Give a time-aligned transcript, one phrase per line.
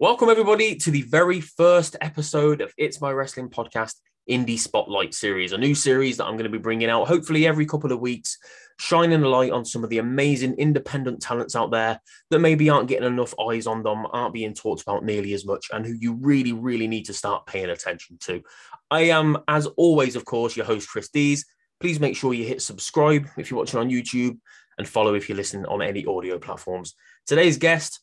[0.00, 3.96] Welcome, everybody, to the very first episode of It's My Wrestling Podcast
[4.30, 7.66] Indie Spotlight series, a new series that I'm going to be bringing out hopefully every
[7.66, 8.38] couple of weeks,
[8.78, 12.00] shining a light on some of the amazing independent talents out there
[12.30, 15.66] that maybe aren't getting enough eyes on them, aren't being talked about nearly as much,
[15.70, 18.42] and who you really, really need to start paying attention to.
[18.90, 21.44] I am, as always, of course, your host, Chris Dees.
[21.78, 24.38] Please make sure you hit subscribe if you're watching on YouTube
[24.78, 26.94] and follow if you're listening on any audio platforms.
[27.26, 28.00] Today's guest,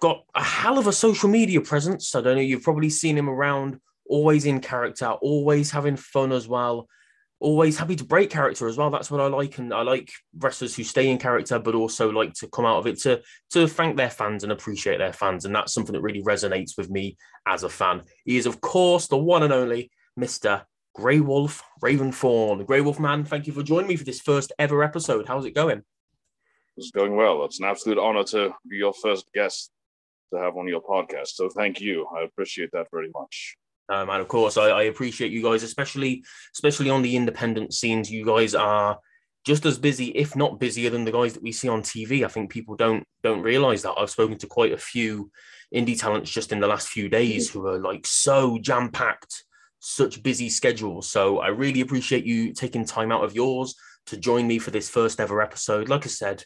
[0.00, 2.14] got a hell of a social media presence.
[2.14, 6.48] I don't know, you've probably seen him around, always in character, always having fun as
[6.48, 6.88] well,
[7.38, 8.90] always happy to break character as well.
[8.90, 9.58] That's what I like.
[9.58, 12.86] And I like wrestlers who stay in character, but also like to come out of
[12.86, 15.44] it to, to thank their fans and appreciate their fans.
[15.44, 18.02] And that's something that really resonates with me as a fan.
[18.24, 20.64] He is, of course, the one and only Mr.
[20.94, 22.64] Grey Wolf Raven Fawn.
[22.64, 25.28] Grey Wolf man, thank you for joining me for this first ever episode.
[25.28, 25.82] How's it going?
[26.76, 27.44] It's going well.
[27.44, 29.70] It's an absolute honor to be your first guest
[30.30, 31.28] to have on your podcast.
[31.28, 32.06] So thank you.
[32.16, 33.56] I appreciate that very much.
[33.88, 38.10] Um, and of course, I, I appreciate you guys, especially especially on the independent scenes.
[38.10, 38.98] You guys are
[39.44, 42.24] just as busy, if not busier, than the guys that we see on TV.
[42.24, 43.94] I think people don't don't realize that.
[43.98, 45.30] I've spoken to quite a few
[45.74, 49.44] indie talents just in the last few days who are like so jam packed,
[49.80, 51.08] such busy schedules.
[51.08, 53.74] So I really appreciate you taking time out of yours
[54.06, 55.88] to join me for this first ever episode.
[55.88, 56.44] Like I said,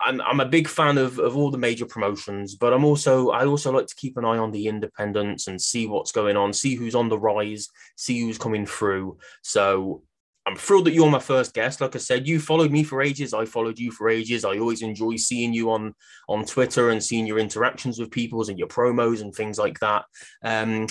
[0.00, 3.44] I'm, I'm a big fan of, of all the major promotions, but I'm also I
[3.44, 6.74] also like to keep an eye on the independents and see what's going on, see
[6.74, 9.18] who's on the rise, see who's coming through.
[9.42, 10.02] So
[10.46, 11.80] I'm thrilled that you're my first guest.
[11.80, 13.34] Like I said, you followed me for ages.
[13.34, 14.44] I followed you for ages.
[14.44, 15.94] I always enjoy seeing you on
[16.28, 20.06] on Twitter and seeing your interactions with people and your promos and things like that.
[20.42, 20.86] Um,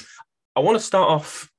[0.55, 1.49] I want to start off.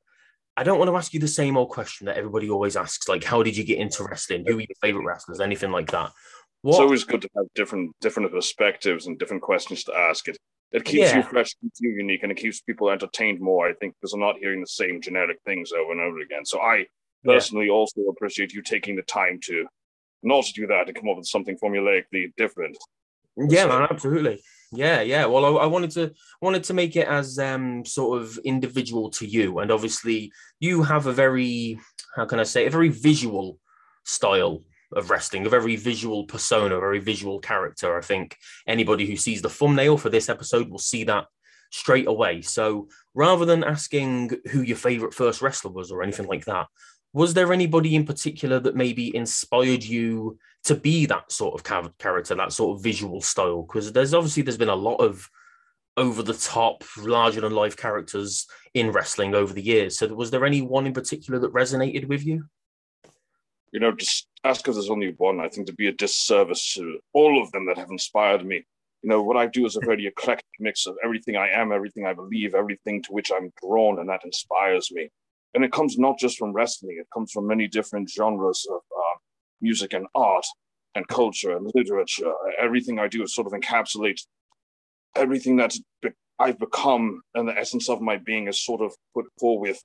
[0.56, 3.24] I don't want to ask you the same old question that everybody always asks, like
[3.24, 4.44] how did you get into wrestling?
[4.46, 5.40] Who are your favorite wrestlers?
[5.40, 6.10] Anything like that.
[6.62, 6.72] What?
[6.72, 10.28] It's always good to have different different perspectives and different questions to ask.
[10.28, 10.36] It
[10.72, 11.18] it keeps yeah.
[11.18, 13.66] you fresh, keeps you unique, and it keeps people entertained more.
[13.66, 16.44] I think because I'm not hearing the same generic things over and over again.
[16.44, 16.86] So I
[17.24, 17.72] personally yeah.
[17.72, 19.66] also appreciate you taking the time to
[20.22, 22.76] not to do that and come up with something formulaically different.
[23.36, 24.42] Yeah, so, man, absolutely.
[24.72, 25.26] Yeah, yeah.
[25.26, 29.26] Well, I, I, wanted to wanted to make it as um sort of individual to
[29.26, 31.80] you, and obviously you have a very
[32.14, 33.58] how can I say a very visual
[34.04, 37.96] style of wrestling, a very visual persona, a very visual character.
[37.96, 38.36] I think
[38.66, 41.26] anybody who sees the thumbnail for this episode will see that
[41.70, 42.42] straight away.
[42.42, 46.66] So rather than asking who your favorite first wrestler was or anything like that,
[47.12, 52.34] was there anybody in particular that maybe inspired you to be that sort of character,
[52.34, 53.62] that sort of visual style?
[53.62, 55.28] Because there's obviously there's been a lot of
[55.96, 59.98] over the top, larger than life characters in wrestling over the years.
[59.98, 62.44] So was there any one in particular that resonated with you?
[63.72, 66.98] You know, just ask because there's only one, I think to be a disservice to
[67.12, 68.64] all of them that have inspired me.
[69.02, 72.06] You know, what I do is a very eclectic mix of everything I am, everything
[72.06, 75.10] I believe, everything to which I'm drawn, and that inspires me.
[75.54, 79.18] And it comes not just from wrestling, it comes from many different genres of uh,
[79.60, 80.46] music and art
[80.94, 82.32] and culture and literature.
[82.60, 84.26] Everything I do is sort of encapsulates
[85.16, 85.74] everything that
[86.38, 89.82] I've become and the essence of my being is sort of put forth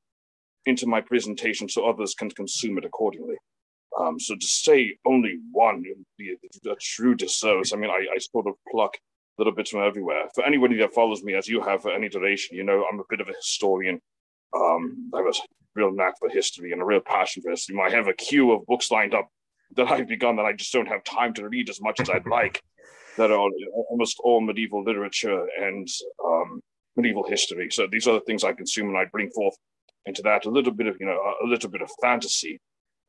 [0.66, 3.36] into my presentation so others can consume it accordingly.
[4.00, 7.74] Um, so to say only one would be a, true disservice.
[7.74, 8.98] I mean, I, I, sort of pluck
[9.38, 10.26] little bits from everywhere.
[10.34, 13.04] For anybody that follows me, as you have for any duration, you know I'm a
[13.10, 14.02] bit of a historian.
[14.56, 15.34] Um, I have a
[15.76, 17.78] real knack for history and a real passion for history.
[17.82, 19.30] I have a queue of books lined up
[19.76, 22.28] that I've begun that I just don't have time to read as much as I'd
[22.30, 22.62] like.
[23.18, 23.50] That are
[23.90, 25.88] almost all medieval literature and
[26.26, 26.60] um,
[26.98, 27.70] medieval history.
[27.72, 29.56] So these are the things I consume, and I bring forth
[30.06, 32.60] into that a little bit of you know a little bit of fantasy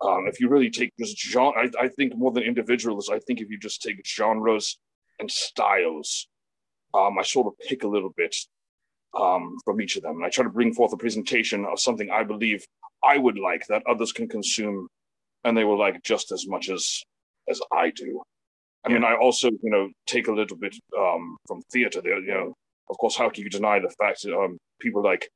[0.01, 3.41] um, if you really take just genre, I, I, think more than individuals, I think
[3.41, 4.79] if you just take genres
[5.19, 6.29] and styles,
[6.93, 8.37] um, I sort of pick a little bit
[9.19, 10.17] um, from each of them.
[10.17, 12.65] And I try to bring forth a presentation of something I believe
[13.03, 14.89] I would like that others can consume
[15.45, 17.03] and they will like just as much as
[17.49, 18.21] as I do.
[18.85, 22.35] I mean, I also, you know, take a little bit um, from theater there, you
[22.35, 22.55] know,
[22.89, 25.29] of course, how can you deny the fact that um, people like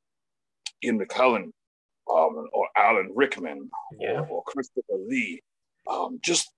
[0.85, 1.51] Ian McKellen
[2.11, 4.21] um, or Alan Rickman yeah.
[4.21, 5.43] or, or, Christopher Lee.
[5.89, 6.51] Um, just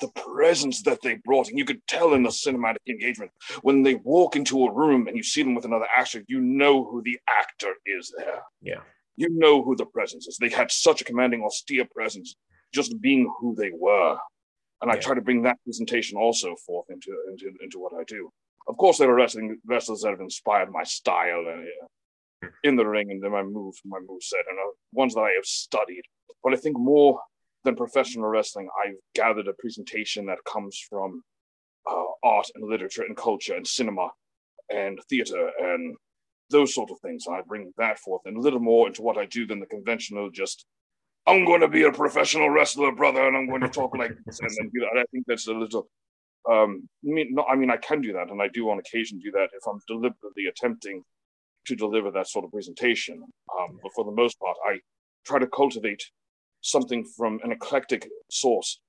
[0.00, 3.30] the presence that they brought, and you could tell in the cinematic engagement
[3.62, 6.84] when they walk into a room and you see them with another actor, you know
[6.84, 8.42] who the actor is there.
[8.60, 8.80] Yeah,
[9.16, 10.36] you know who the presence is.
[10.36, 12.36] They had such a commanding, austere presence,
[12.72, 14.18] just being who they were.
[14.82, 14.98] And yeah.
[14.98, 18.30] I try to bring that presentation also forth into, into into what I do.
[18.66, 21.66] Of course, there are wrestling wrestlers that have inspired my style and
[22.62, 25.32] in the ring and then my move, my move set, and uh, ones that I
[25.36, 26.02] have studied.
[26.42, 27.20] But I think more
[27.64, 31.22] than professional wrestling, I've gathered a presentation that comes from
[31.90, 34.10] uh, art and literature and culture and cinema
[34.70, 35.96] and theater and
[36.50, 37.24] those sort of things.
[37.30, 40.30] I bring that forth and a little more into what I do than the conventional
[40.30, 40.66] just
[41.26, 44.40] I'm going to be a professional wrestler, brother, and I'm going to talk like this
[44.40, 45.00] and then do that.
[45.00, 45.88] I think that's a little.
[46.50, 49.30] Um, I mean, I mean, I can do that, and I do on occasion do
[49.30, 51.02] that if I'm deliberately attempting
[51.66, 53.22] to deliver that sort of presentation.
[53.58, 54.78] Um, but for the most part, I
[55.24, 56.02] try to cultivate
[56.60, 58.80] something from an eclectic source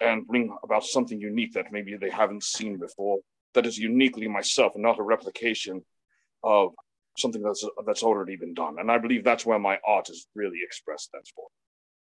[0.00, 3.18] and bring about something unique that maybe they haven't seen before.
[3.54, 5.84] That is uniquely myself, and not a replication
[6.42, 6.72] of
[7.16, 8.76] something that's that's already been done.
[8.78, 11.10] And I believe that's where my art is really expressed.
[11.12, 11.44] That's for.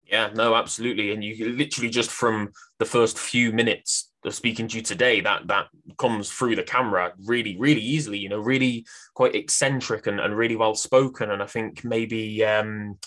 [0.04, 1.12] Yeah, no, absolutely.
[1.12, 5.68] And you literally just from the first few minutes speaking to you today, that that
[5.98, 10.56] comes through the camera really, really easily, you know, really quite eccentric and, and really
[10.56, 11.32] well spoken.
[11.32, 12.98] And I think maybe um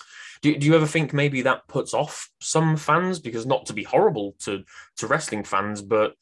[0.41, 3.19] do, do you ever think maybe that puts off some fans?
[3.19, 4.63] Because not to be horrible to
[4.97, 6.13] to wrestling fans, but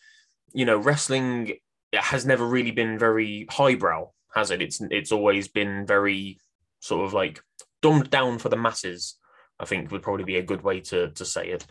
[0.54, 1.54] you know, wrestling
[1.94, 4.62] has never really been very highbrow, has it?
[4.62, 6.40] It's it's always been very
[6.80, 7.42] sort of like
[7.82, 9.20] dumbed down for the masses
[9.60, 11.66] I think would probably be a good way to to say it.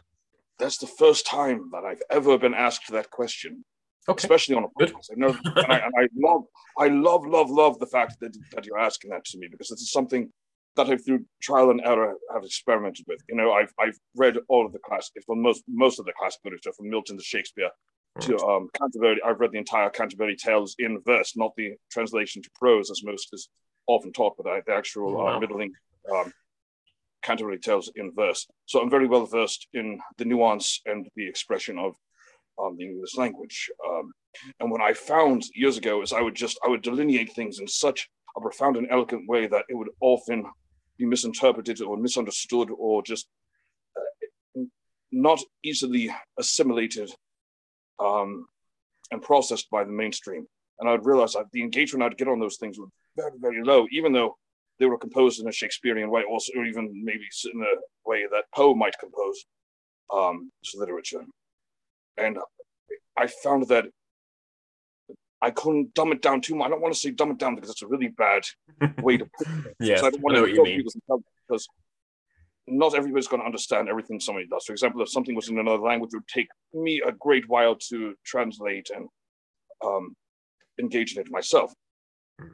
[0.59, 3.65] That's the first time that I've ever been asked that question.
[4.09, 4.23] Okay.
[4.25, 5.11] Especially on a podcast.
[5.13, 6.45] I've never, and, I, and I love,
[6.79, 9.83] I love, love, love the fact that, that you're asking that to me because this
[9.83, 10.33] is something
[10.77, 13.21] that I've through trial and error have experimented with.
[13.29, 16.41] You know, I've I've read all of the classics, well, most most of the classic
[16.45, 17.71] literature from Milton to Shakespeare
[18.21, 19.21] to um, Canterbury.
[19.25, 23.29] I've read the entire Canterbury Tales in verse, not the translation to prose, as most
[23.33, 23.49] is
[23.87, 25.37] often taught, but the actual uh, wow.
[25.37, 25.73] uh, middling
[26.15, 26.33] um,
[27.23, 28.47] Canterbury Tales in verse.
[28.67, 31.95] So I'm very well versed in the nuance and the expression of
[32.61, 33.71] um, the English language.
[33.89, 34.13] Um,
[34.61, 37.69] and what I found years ago is I would just I would delineate things in
[37.69, 40.45] such a profound and elegant way that it would often
[40.99, 43.29] be misinterpreted or misunderstood or just
[43.97, 44.63] uh,
[45.13, 47.11] not easily assimilated
[47.99, 48.47] um,
[49.11, 50.47] and processed by the mainstream.
[50.79, 53.87] And I'd realize that the engagement I'd get on those things was very, very low,
[53.91, 54.37] even though
[54.79, 58.45] they were composed in a Shakespearean way, also, or even maybe in a way that
[58.55, 59.45] Poe might compose
[60.13, 61.25] um, his literature.
[62.17, 62.39] And
[63.19, 63.87] I found that
[65.41, 66.67] I couldn't dumb it down too much.
[66.67, 68.43] I don't want to say dumb it down because it's a really bad
[69.03, 69.77] way to put it.
[69.81, 70.85] yeah, I don't want I know to what you mean.
[71.49, 71.69] Because
[72.67, 74.65] not everybody's going to understand everything somebody does.
[74.65, 77.77] For example, if something was in another language, it would take me a great while
[77.89, 79.09] to translate and
[79.85, 80.15] um,
[80.79, 81.73] engage in it myself.
[82.41, 82.49] Hmm.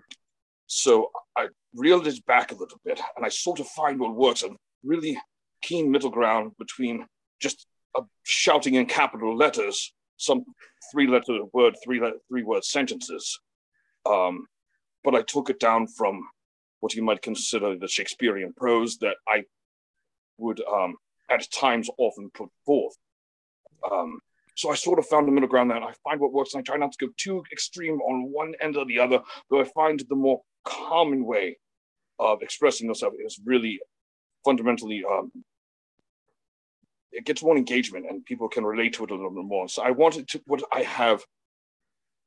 [0.67, 4.43] So I reeled it back a little bit and I sort of find what works
[4.43, 4.51] a
[4.85, 5.19] really
[5.63, 7.07] keen middle ground between
[7.41, 7.67] just
[7.97, 10.45] uh, shouting in capital letters some
[10.93, 13.41] three letter word, three, le- three word sentences.
[14.07, 14.47] Um,
[15.03, 16.23] but I took it down from
[16.81, 19.45] what you might consider the Shakespearean prose that I
[20.39, 20.97] would um,
[21.31, 22.95] at times often put forth.
[23.91, 24.21] Um,
[24.57, 26.61] so I sort of found the middle ground there and I find what works and
[26.61, 29.65] I try not to go too extreme on one end or the other, but I
[29.65, 31.59] find the more common way
[32.19, 33.81] of expressing yourself is really
[34.45, 35.33] fundamentally um,
[37.15, 39.69] it gets more engagement and people can relate to it a little bit more.
[39.69, 41.25] So I wanted to what I have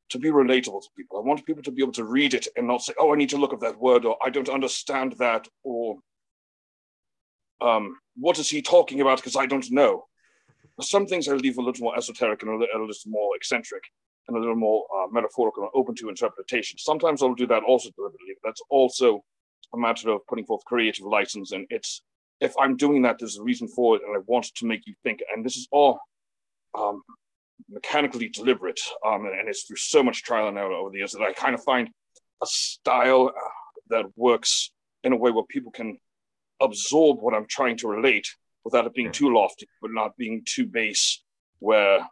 [0.09, 1.17] to be relatable to people.
[1.17, 3.29] I want people to be able to read it and not say, "Oh, I need
[3.29, 5.99] to look up that word," or "I don't understand that," or
[7.59, 10.07] um, "What is he talking about?" Because I don't know.
[10.79, 13.83] Some things I leave a little more esoteric and a little, more eccentric
[14.27, 16.77] and a little more uh, metaphorical and open to interpretation.
[16.77, 18.35] Sometimes I'll do that also deliberately.
[18.43, 19.23] That's also
[19.73, 21.51] a matter of putting forth creative license.
[21.51, 22.01] And it's
[22.39, 24.93] if I'm doing that, there's a reason for it, and I want to make you
[25.03, 25.21] think.
[25.33, 25.99] And this is all
[26.77, 27.01] um,
[27.69, 31.13] mechanically deliberate, um, and, and, it's through so much trial and error over the years
[31.13, 31.89] that I kind of find
[32.43, 33.49] a style uh,
[33.89, 34.71] that works
[35.03, 35.97] in a way where people can
[36.61, 38.27] absorb what I'm trying to relate
[38.63, 41.23] without it being too lofty, but not being too base,
[41.59, 42.05] where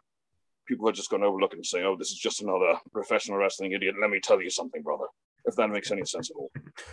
[0.66, 3.38] people are just going to overlook it and say, "Oh, this is just another professional
[3.38, 5.06] wrestling idiot." Let me tell you something, brother
[5.46, 6.50] if that makes any sense at all.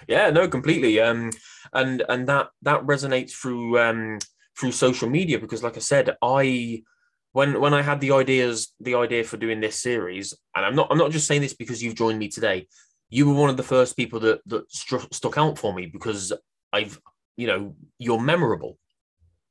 [0.08, 1.00] Yeah, no, completely.
[1.00, 1.32] Um,
[1.74, 4.20] and and that that resonates through um
[4.58, 6.84] through social media because, like I said, I
[7.32, 10.88] when when I had the ideas, the idea for doing this series, and I'm not
[10.92, 12.68] I'm not just saying this because you've joined me today.
[13.10, 16.32] You were one of the first people that that stuck out for me because
[16.72, 17.00] I've
[17.36, 18.78] you know you're memorable.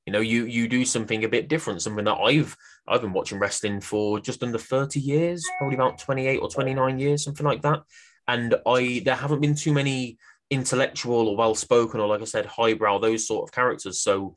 [0.07, 2.57] You know, you you do something a bit different, something that I've
[2.89, 7.23] I've been watching wrestling for just under 30 years, probably about 28 or 29 years,
[7.23, 7.83] something like that
[8.29, 10.19] and I there haven't been too many
[10.50, 14.00] intellectual or well spoken or like I said highbrow those sort of characters.
[14.00, 14.35] So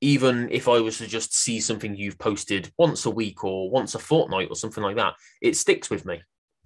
[0.00, 3.94] even if I was to just see something you've posted once a week or once
[3.94, 6.20] a fortnight or something like that, it sticks with me.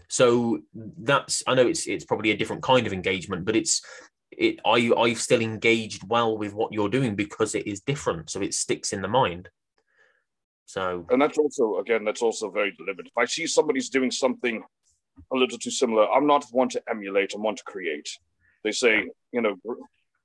[0.09, 3.83] So that's I know it's it's probably a different kind of engagement, but it's
[4.33, 8.40] it I I've still engaged well with what you're doing because it is different, so
[8.40, 9.49] it sticks in the mind.
[10.64, 13.07] So and that's also again that's also very deliberate.
[13.07, 14.64] If I see somebody's doing something
[15.33, 16.11] a little too similar.
[16.11, 17.35] I'm not one to emulate.
[17.35, 18.09] I'm one to create.
[18.64, 19.57] They say, you know,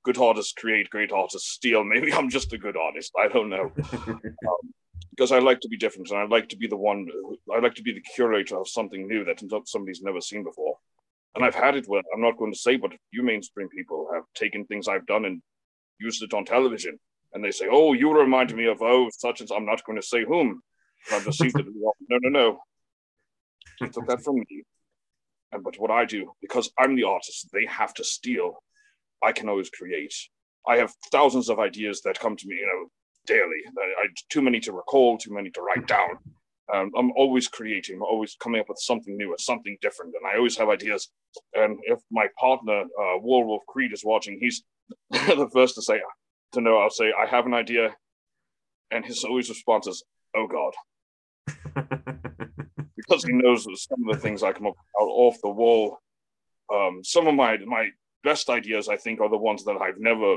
[0.04, 1.84] good artists create, great artists steal.
[1.94, 3.12] Maybe I'm just a good artist.
[3.18, 3.72] I don't know.
[4.08, 4.74] um,
[5.10, 7.06] because I like to be different and I like to be the one,
[7.54, 10.76] I like to be the curator of something new that somebody's never seen before.
[11.34, 14.24] And I've had it where I'm not going to say, but you mainstream people have
[14.34, 15.40] taken things I've done and
[15.98, 16.98] used it on television.
[17.32, 19.56] And they say, oh, you remind me of, oh, such and such.
[19.56, 20.62] I'm not going to say whom.
[21.12, 21.66] I've received it.
[22.08, 22.58] No, no, no.
[23.80, 24.64] You took that from me.
[25.52, 28.62] And but what I do, because I'm the artist, they have to steal.
[29.22, 30.14] I can always create.
[30.66, 32.90] I have thousands of ideas that come to me, you know,
[33.26, 33.62] daily.
[33.98, 36.18] I, too many to recall, too many to write down.
[36.72, 40.26] Um, I'm always creating, I'm always coming up with something new or something different, and
[40.26, 41.08] I always have ideas.
[41.54, 44.64] And if my partner, uh, Warwolf Creed, is watching, he's
[45.10, 46.00] the first to say,
[46.52, 46.78] to know.
[46.78, 47.94] I'll say, I have an idea,
[48.90, 50.02] and his always response is,
[50.34, 50.74] "Oh God,"
[53.06, 55.98] because he knows that some of the things I come up out off the wall.
[56.72, 57.90] Um, some of my my
[58.24, 60.36] best ideas, I think, are the ones that I've never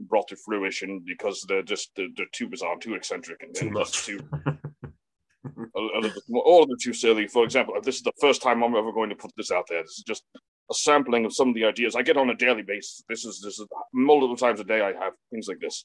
[0.00, 4.04] brought to fruition because they're just they're, they're too bizarre, too eccentric, and too much.
[4.04, 7.26] Too, a, a more, all of them too silly.
[7.28, 9.82] For example, this is the first time I'm ever going to put this out there.
[9.82, 10.24] This is just
[10.70, 13.04] a sampling of some of the ideas I get on a daily basis.
[13.08, 15.84] This is this is multiple times a day I have things like this,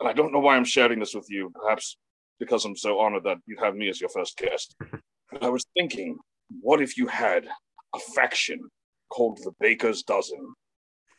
[0.00, 1.52] and I don't know why I'm sharing this with you.
[1.54, 1.96] Perhaps
[2.38, 4.76] because I'm so honored that you have me as your first guest.
[5.42, 6.18] I was thinking,
[6.60, 7.46] what if you had
[7.94, 8.60] a faction
[9.08, 10.54] called the Baker's Dozen,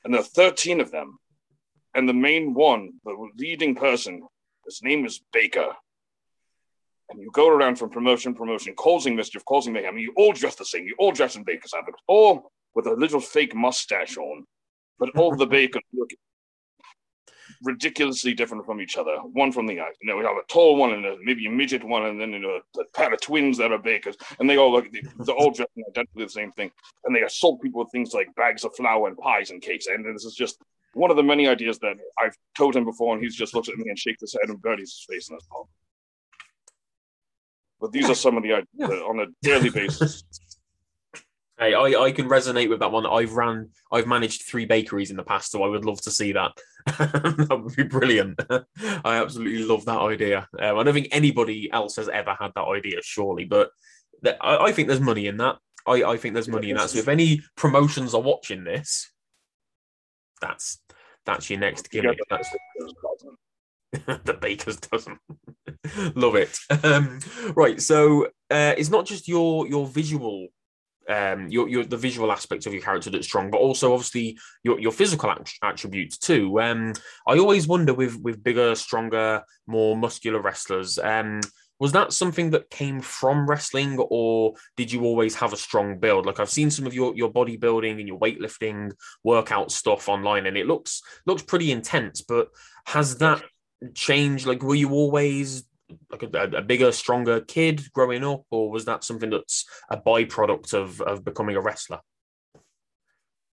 [0.03, 1.17] and there are 13 of them,
[1.93, 4.21] and the main one, the leading person,
[4.65, 5.69] his name is Baker.
[7.09, 9.97] And you go around from promotion, promotion, causing mischief, causing mayhem.
[9.97, 10.85] You all dress the same.
[10.85, 14.45] You all dress in Baker's outfits, all with a little fake mustache on.
[14.99, 16.11] But all the Bakers look
[17.63, 19.91] ridiculously different from each other, one from the other.
[20.01, 22.31] You know, we have a tall one and a, maybe a midget one, and then
[22.31, 25.51] you know, a, pair of twins that are bakers, and they all look, they're all
[25.51, 26.71] dressed identically the same thing,
[27.05, 30.05] and they assault people with things like bags of flour and pies and cakes, and
[30.05, 30.59] this is just
[30.93, 33.77] one of the many ideas that I've told him before, and he's just looked at
[33.77, 35.65] me and shakes his head and buries his face in his palm.
[37.79, 38.87] But these are some of the ideas yeah.
[38.87, 40.23] Uh, on a daily basis.
[41.59, 43.05] Hey, I, I can resonate with that one.
[43.05, 46.33] I've ran, I've managed three bakeries in the past, so I would love to see
[46.33, 46.51] that.
[46.85, 48.39] that would be brilliant.
[48.49, 50.47] I absolutely love that idea.
[50.59, 53.71] Um, I don't think anybody else has ever had that idea, surely, but
[54.23, 55.57] th- I, I, think there's money in that.
[55.87, 56.91] I, I think there's money in that.
[56.91, 59.11] So if any promotions are watching this,
[60.39, 60.79] that's
[61.25, 62.19] that's your next gimmick.
[62.29, 62.49] That's
[64.25, 65.19] the baker's dozen.
[66.15, 66.57] Love it.
[66.83, 67.19] Um,
[67.55, 70.47] right, so uh, it's not just your your visual,
[71.09, 74.79] um, your your the visual aspect of your character that's strong, but also obviously your
[74.79, 75.33] your physical
[75.63, 76.59] attributes too.
[76.59, 76.93] Um,
[77.27, 80.97] I always wonder with with bigger, stronger, more muscular wrestlers.
[80.97, 81.41] Um,
[81.79, 86.25] was that something that came from wrestling or did you always have a strong build
[86.25, 88.91] like i've seen some of your your bodybuilding and your weightlifting
[89.23, 92.49] workout stuff online and it looks looks pretty intense but
[92.85, 93.43] has that
[93.93, 95.65] changed like were you always
[96.11, 100.73] like a, a bigger stronger kid growing up or was that something that's a byproduct
[100.73, 101.99] of of becoming a wrestler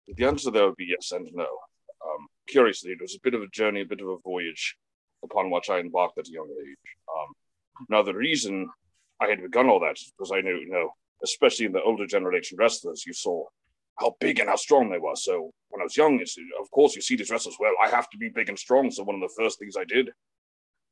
[0.07, 3.41] the answer there would be yes and no um, curiously it was a bit of
[3.41, 4.75] a journey a bit of a voyage
[5.23, 6.77] upon which i embarked at a young age
[7.15, 7.33] um,
[7.89, 8.69] now, the reason
[9.19, 10.89] I had begun all that is because I knew, you know,
[11.23, 13.45] especially in the older generation wrestlers, you saw
[13.99, 15.15] how big and how strong they were.
[15.15, 16.19] So when I was young,
[16.61, 18.91] of course, you see these wrestlers, well, I have to be big and strong.
[18.91, 20.09] So one of the first things I did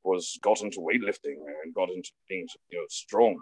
[0.03, 3.39] was got into weightlifting and got into being, you know, strong.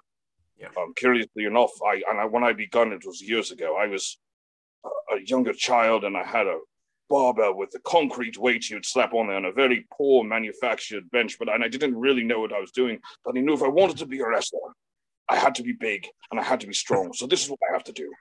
[0.57, 0.67] Yeah.
[0.77, 3.77] Um, curiously enough, I and I, when I begun, it was years ago.
[3.77, 4.17] I was
[4.83, 6.59] a, a younger child, and I had a
[7.09, 11.37] barbell with the concrete weight you'd slap on there on a very poor manufactured bench.
[11.39, 12.99] But and I didn't really know what I was doing.
[13.23, 14.59] But I knew if I wanted to be a wrestler,
[15.29, 17.13] I had to be big and I had to be strong.
[17.13, 18.11] So this is what I have to do.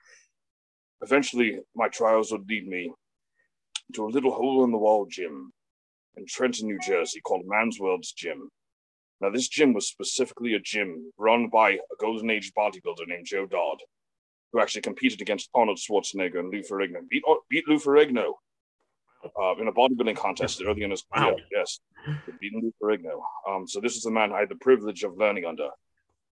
[1.01, 2.93] Eventually, my trials would lead me
[3.95, 5.53] to a little hole in the wall gym
[6.19, 8.51] in Trenton, New Jersey called Man's World's Gym.
[9.21, 13.47] Now, this gym was specifically a gym run by a Golden Age bodybuilder named Joe
[13.47, 13.79] Dodd,
[14.53, 17.09] who actually competed against Arnold Schwarzenegger and Lou Ferrigno.
[17.09, 18.35] Beat, beat Lou Ferrigno
[19.25, 21.33] uh, in a bodybuilding contest early in his career.
[21.33, 21.37] Wow.
[21.51, 21.81] Yes,
[22.41, 23.21] beaten Lou Ferrigno.
[23.49, 25.71] Um, so this is the man I had the privilege of learning under.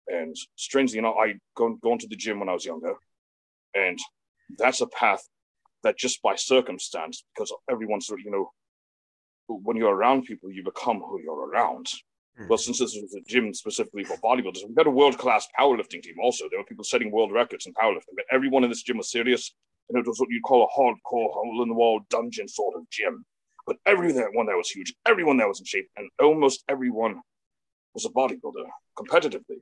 [0.09, 2.95] And strangely enough, I go going to the gym when I was younger,
[3.75, 3.99] and
[4.59, 5.23] that's a path
[5.83, 8.51] that just by circumstance, because everyone's you know,
[9.59, 11.87] when you're around people, you become who you're around.
[12.39, 12.49] Mm.
[12.49, 16.03] Well, since this was a gym specifically for bodybuilders, we had a world class powerlifting
[16.03, 16.17] team.
[16.23, 19.11] Also, there were people setting world records in powerlifting, but everyone in this gym was
[19.11, 19.53] serious
[19.91, 22.89] and it was what you'd call a hardcore hole in the wall dungeon sort of
[22.91, 23.25] gym.
[23.67, 27.21] But everyone there was huge, everyone there was in shape, and almost everyone
[27.95, 28.67] was a bodybuilder
[28.97, 29.59] competitively.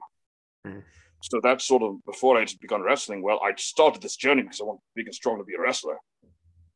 [0.67, 0.83] Mm.
[1.23, 3.23] so that's sort of before I had begun wrestling.
[3.23, 5.97] Well, I started this journey because I wanted big and strong to be a wrestler,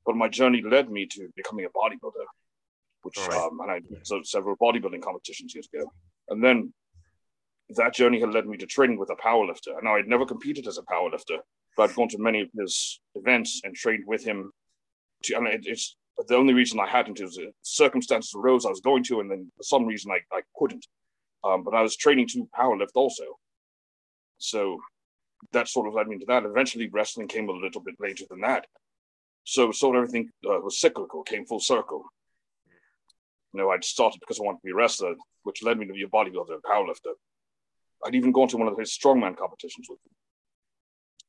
[0.06, 2.26] but my journey led me to becoming a bodybuilder,
[3.02, 3.32] which right.
[3.32, 5.90] um, and I did so several bodybuilding competitions years ago,
[6.28, 6.72] and then
[7.76, 9.74] that journey had led me to training with a powerlifter.
[9.82, 11.38] Now I'd never competed as a powerlifter,
[11.76, 14.50] but I'd gone to many of his events and trained with him.
[15.24, 15.96] To, and it, it's
[16.28, 19.62] the only reason I hadn't is circumstances arose I was going to, and then for
[19.62, 20.86] some reason I, I couldn't.
[21.44, 23.24] Um, but I was training to powerlift also.
[24.38, 24.78] So
[25.52, 26.44] that sort of led me to that.
[26.44, 28.66] Eventually, wrestling came a little bit later than that.
[29.44, 32.04] So, sort of everything uh, was cyclical, came full circle.
[33.52, 35.92] You know, I'd started because I wanted to be a wrestler, which led me to
[35.92, 37.14] be a bodybuilder, a powerlifter.
[38.04, 40.12] I'd even gone to one of his strongman competitions with him.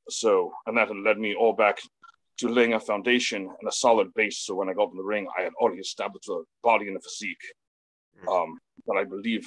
[0.09, 1.79] So, and that had led me all back
[2.39, 4.39] to laying a foundation and a solid base.
[4.39, 7.01] So when I got in the ring, I had already established a body and a
[7.01, 7.37] physique
[8.19, 8.27] hmm.
[8.27, 9.45] um, that I believe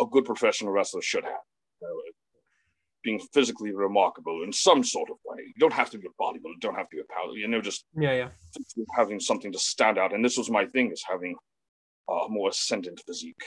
[0.00, 1.44] a good professional wrestler should have.
[1.80, 2.12] You know,
[3.02, 5.42] being physically remarkable in some sort of way.
[5.46, 7.48] You don't have to be a bodybuilder, you don't have to be a power, you
[7.48, 8.28] know, just yeah, yeah,
[8.94, 10.12] having something to stand out.
[10.12, 11.34] And this was my thing: is having
[12.10, 13.42] a more ascendant physique.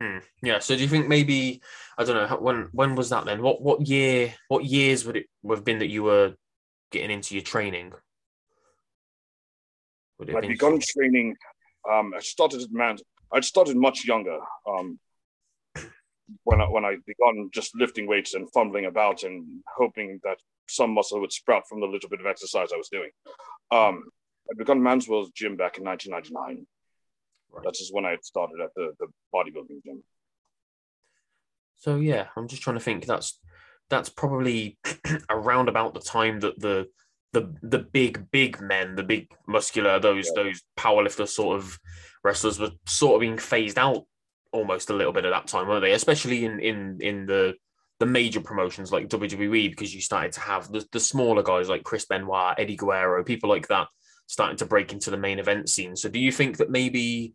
[0.00, 0.18] Hmm.
[0.42, 0.60] Yeah.
[0.60, 1.60] So do you think maybe
[1.98, 3.42] I don't know when when was that then?
[3.42, 4.34] What what year?
[4.48, 6.34] What years would it have been that you were
[6.90, 7.92] getting into your training?
[10.18, 11.36] Would I begun training.
[11.90, 12.96] Um, I started at man.
[13.32, 14.38] I'd started much younger.
[14.66, 14.98] Um,
[16.44, 19.44] when I, when I began just lifting weights and fumbling about and
[19.76, 23.10] hoping that some muscle would sprout from the little bit of exercise I was doing.
[23.70, 24.04] Um,
[24.50, 26.66] I began Man's World's gym back in 1999.
[27.52, 27.64] Right.
[27.64, 30.02] That is just when I started at the, the bodybuilding gym.
[31.78, 33.06] So yeah, I'm just trying to think.
[33.06, 33.38] That's
[33.88, 34.78] that's probably
[35.30, 36.88] around about the time that the
[37.32, 40.42] the the big big men, the big muscular, those yeah.
[40.42, 41.78] those powerlifter sort of
[42.22, 44.04] wrestlers were sort of being phased out
[44.52, 45.92] almost a little bit at that time, weren't they?
[45.92, 47.54] Especially in in in the
[47.98, 51.84] the major promotions like WWE, because you started to have the, the smaller guys like
[51.84, 53.88] Chris Benoit, Eddie Guerrero, people like that
[54.30, 55.96] starting to break into the main event scene.
[55.96, 57.34] So do you think that maybe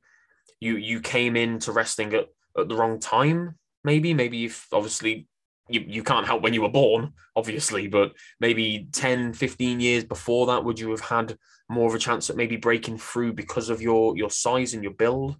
[0.61, 3.55] you you came into wrestling at, at the wrong time?
[3.83, 5.27] Maybe, maybe if obviously
[5.67, 10.47] you, you can't help when you were born, obviously, but maybe 10, 15 years before
[10.47, 11.37] that, would you have had
[11.69, 14.93] more of a chance at maybe breaking through because of your your size and your
[14.93, 15.35] build?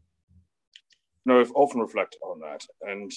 [1.26, 2.66] No, I've often reflected on that.
[2.82, 3.12] And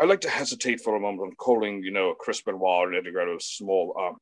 [0.00, 2.94] I like to hesitate for a moment on calling, you know, a Chris Benoit and
[2.94, 3.96] Eddie Guerrero small.
[3.98, 4.16] Um,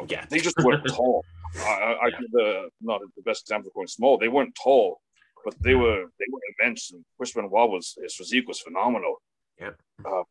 [0.00, 0.24] oh, yeah.
[0.30, 1.22] They just weren't tall.
[1.56, 2.18] I, I, yeah.
[2.32, 4.18] the, not the best example of going small.
[4.18, 5.00] They weren't tall,
[5.44, 6.92] but they were they were immense.
[6.92, 9.16] And Chris Benoit was his physique was phenomenal.
[9.60, 9.70] Yeah.
[10.04, 10.24] Um,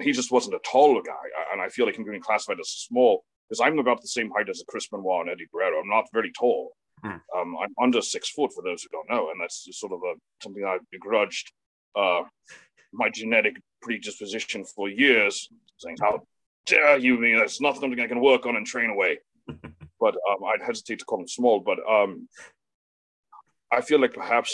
[0.00, 1.12] he just wasn't a taller guy,
[1.52, 4.48] and I feel like him being classified as small because I'm about the same height
[4.48, 5.80] as a Chris Benoit and Eddie Guerrero.
[5.80, 6.72] I'm not very tall.
[7.04, 7.20] Mm.
[7.36, 10.14] Um, I'm under six foot for those who don't know, and that's sort of a
[10.42, 11.52] something I've begrudged
[11.96, 12.22] uh,
[12.92, 16.22] my genetic predisposition for years, saying, "How
[16.66, 17.34] dare you me?
[17.34, 19.18] That's not something I can work on and train away."
[20.02, 21.60] But um, I'd hesitate to call him small.
[21.60, 22.28] But um,
[23.70, 24.52] I feel like perhaps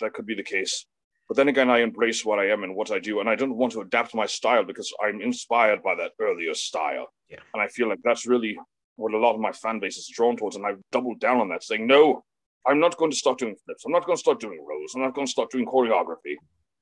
[0.00, 0.86] that could be the case.
[1.28, 3.56] But then again, I embrace what I am and what I do, and I don't
[3.56, 7.06] want to adapt my style because I'm inspired by that earlier style.
[7.28, 7.38] Yeah.
[7.54, 8.58] And I feel like that's really
[8.96, 10.56] what a lot of my fan base is drawn towards.
[10.56, 12.24] And I've doubled down on that, saying, no,
[12.66, 13.84] I'm not going to start doing flips.
[13.84, 14.94] I'm not going to start doing rolls.
[14.96, 16.34] I'm not going to start doing choreography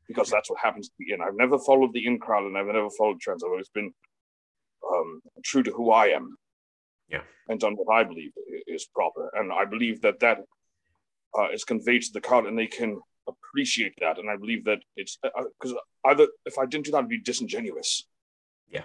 [0.08, 1.20] because that's what happens to be in.
[1.20, 3.42] I've never followed the in crowd and I've never followed trends.
[3.44, 3.92] I've always been
[4.90, 6.36] um, true to who I am.
[7.08, 7.22] Yeah.
[7.48, 8.32] And done what I believe
[8.66, 9.30] is proper.
[9.34, 10.38] And I believe that that
[11.38, 14.18] uh, is conveyed to the crowd and they can appreciate that.
[14.18, 17.20] And I believe that it's because uh, either if I didn't do that, it'd be
[17.20, 18.06] disingenuous.
[18.68, 18.82] Yeah.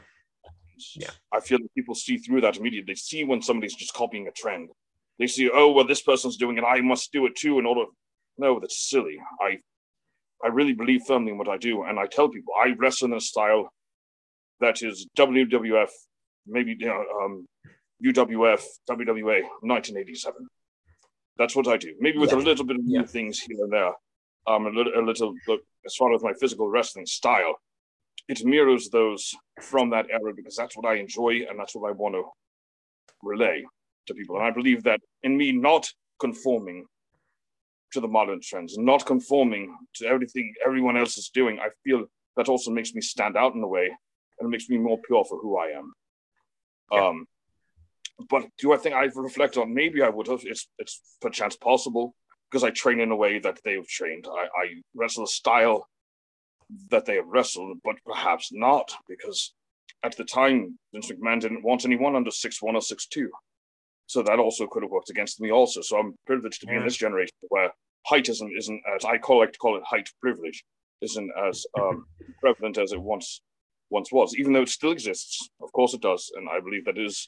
[0.96, 1.12] Yeah.
[1.34, 2.94] I feel that people see through that immediately.
[2.94, 4.70] They see when somebody's just copying a trend.
[5.20, 6.64] They see, oh, well, this person's doing it.
[6.64, 7.86] I must do it too in order.
[8.38, 9.20] No, that's silly.
[9.40, 9.60] I
[10.44, 11.84] I really believe firmly in what I do.
[11.84, 13.72] And I tell people I wrestle in a style
[14.60, 15.90] that is WWF,
[16.48, 17.48] maybe you know, um,
[18.06, 20.48] UWF, WWA, 1987.
[21.38, 21.94] That's what I do.
[22.00, 22.38] Maybe with yeah.
[22.38, 23.06] a little bit of new yeah.
[23.06, 23.94] things here and there.
[24.48, 25.36] Um, a little, a little,
[25.86, 27.56] as far as my physical wrestling style,
[28.28, 31.92] it mirrors those from that era because that's what I enjoy and that's what I
[31.92, 32.24] want to
[33.22, 33.64] relay
[34.08, 34.38] to people.
[34.38, 35.88] And I believe that in me not
[36.20, 36.86] conforming
[37.94, 42.06] to the modern trends, not conforming to everything everyone else is doing, I feel
[42.38, 43.86] that also makes me stand out in a way
[44.40, 45.94] and it makes me more pure for who I am.
[46.92, 47.08] Yeah.
[47.08, 47.26] Um,
[48.30, 50.42] but do I think I've reflected on maybe I would have?
[50.44, 52.16] It's it's perchance possible
[52.50, 54.26] because I train in a way that they've trained.
[54.30, 55.88] I, I wrestle a style
[56.90, 59.54] that they have wrestled, but perhaps not, because
[60.04, 63.30] at the time, Vince McMahon didn't want anyone under six one or six two.
[64.08, 65.82] So that also could have worked against me also.
[65.82, 67.72] So I'm privileged to be in this generation where
[68.12, 70.66] heightism isn't as I call like to call it height privilege,
[71.02, 72.06] isn't as um,
[72.42, 73.42] prevalent as it once
[73.90, 75.50] once was, even though it still exists.
[75.62, 77.28] Of course it does, and I believe that is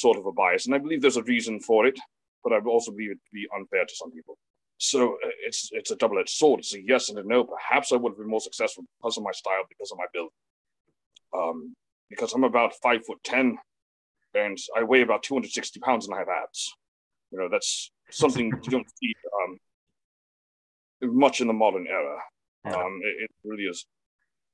[0.00, 1.98] sort of a bias, and I believe there's a reason for it,
[2.42, 4.38] but I also believe it to be unfair to some people.
[4.78, 6.60] So uh, it's it's a double-edged sword.
[6.60, 7.44] It's a yes and a no.
[7.44, 10.30] Perhaps I would have been more successful because of my style, because of my build.
[11.36, 11.74] Um,
[12.08, 13.58] because I'm about five foot ten,
[14.34, 16.72] and I weigh about 260 pounds, and I have abs.
[17.30, 19.58] You know, that's something you don't see um,
[21.02, 22.18] much in the modern era.
[22.64, 23.86] Um, it, it really is.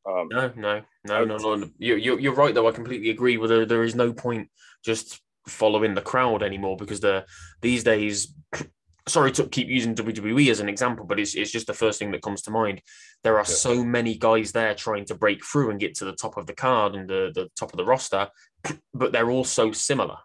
[0.06, 1.70] Um, no, no, no, no, no.
[1.78, 2.68] You, you, you're right, though.
[2.68, 3.38] I completely agree.
[3.38, 4.50] Whether there is no point
[4.84, 7.24] just following the crowd anymore because the
[7.60, 8.34] these days
[9.06, 12.10] sorry to keep using WWE as an example, but it's, it's just the first thing
[12.12, 12.80] that comes to mind.
[13.22, 13.54] There are yeah.
[13.54, 16.54] so many guys there trying to break through and get to the top of the
[16.54, 18.28] card and the, the top of the roster,
[18.94, 20.16] but they're all so similar.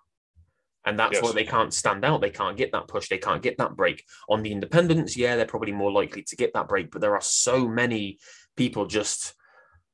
[0.85, 1.23] And that's yes.
[1.23, 2.21] why they can't stand out.
[2.21, 3.09] They can't get that push.
[3.09, 4.03] They can't get that break.
[4.29, 7.21] On the independents, yeah, they're probably more likely to get that break, but there are
[7.21, 8.17] so many
[8.55, 9.33] people just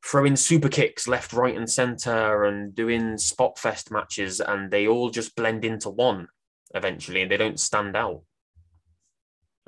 [0.06, 5.10] throwing super kicks left, right, and center and doing spot fest matches, and they all
[5.10, 6.28] just blend into one
[6.74, 8.22] eventually and they don't stand out.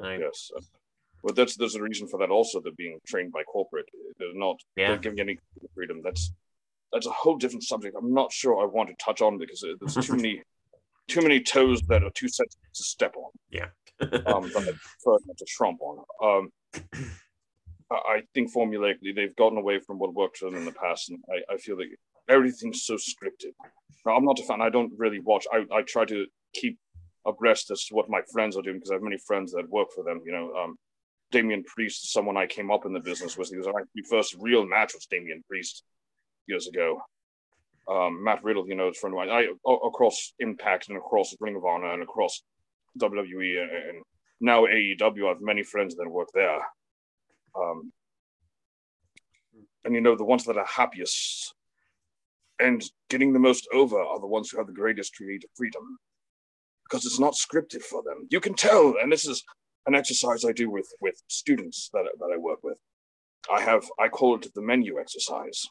[0.01, 0.51] Yes.
[1.23, 2.61] Well, that's there's a reason for that also.
[2.61, 3.87] They're being trained by corporate.
[4.19, 4.89] They're not yeah.
[4.89, 5.39] they're giving any
[5.73, 6.01] freedom.
[6.03, 6.31] That's
[6.93, 7.95] that's a whole different subject.
[7.99, 10.43] I'm not sure I want to touch on because there's too many
[11.07, 13.31] too many toes that are too sensitive to step on.
[13.49, 13.67] Yeah.
[14.01, 16.03] um, that I prefer not to trump on.
[16.23, 16.51] Um,
[17.91, 21.19] I think formulaically they've gotten away from what worked for them in the past, and
[21.29, 21.87] I, I feel like
[22.27, 23.53] everything's so scripted.
[24.05, 24.61] Now, I'm not a fan.
[24.61, 25.45] I don't really watch.
[25.51, 26.77] I, I try to keep
[27.25, 29.89] abreast as to what my friends are doing because I have many friends that work
[29.93, 30.21] for them.
[30.25, 30.77] You know, um,
[31.31, 33.49] Damian Priest, someone I came up in the business with.
[33.49, 35.83] He was my first real match was Damian Priest
[36.47, 36.99] years ago.
[37.89, 39.29] Um, Matt Riddle, you know, a friend of mine.
[39.29, 39.47] I
[39.87, 42.41] across Impact and across Ring of Honor and across
[42.99, 44.03] WWE and
[44.41, 45.25] now AEW.
[45.25, 46.59] I have many friends that work there.
[47.59, 47.91] Um,
[49.83, 51.53] and you know, the ones that are happiest
[52.59, 55.99] and getting the most over are the ones who have the greatest creative freedom
[56.83, 58.27] because it's not scripted for them.
[58.29, 59.43] You can tell, and this is
[59.85, 62.77] an exercise I do with with students that that I work with.
[63.53, 65.65] I have I call it the menu exercise.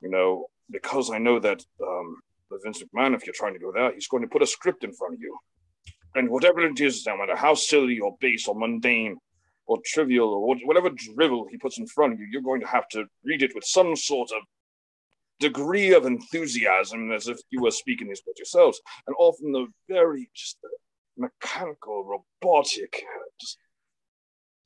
[0.00, 2.16] You know, because I know that um,
[2.50, 4.82] the Vince McMahon, if you're trying to go there, he's going to put a script
[4.82, 5.36] in front of you,
[6.14, 9.18] and whatever it is, no matter how silly or base or mundane
[9.66, 12.88] or trivial or whatever drivel he puts in front of you, you're going to have
[12.88, 14.42] to read it with some sort of
[15.40, 20.30] degree of enthusiasm as if you were speaking these words yourselves, and often the very
[20.34, 20.68] just the
[21.16, 23.02] mechanical, robotic,
[23.40, 23.58] just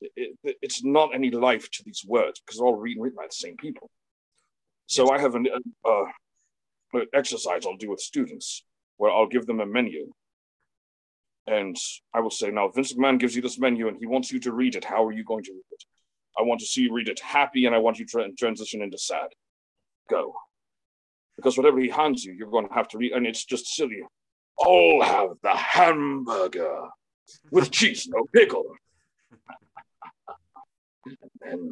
[0.01, 3.25] it, it, it's not any life to these words because they're all written, written by
[3.27, 3.89] the same people.
[4.85, 5.47] So I have an
[5.85, 8.63] uh, exercise I'll do with students
[8.97, 10.11] where I'll give them a menu.
[11.47, 11.75] And
[12.13, 14.51] I will say, now, Vince McMahon gives you this menu and he wants you to
[14.51, 14.83] read it.
[14.83, 15.83] How are you going to read it?
[16.37, 18.97] I want to see you read it happy and I want you to transition into
[18.97, 19.29] sad.
[20.09, 20.35] Go
[21.37, 24.01] because whatever he hands you, you're going to have to read, and it's just silly.
[24.59, 26.81] I'll have the hamburger
[27.51, 28.65] with cheese, no pickle.
[31.05, 31.69] and then,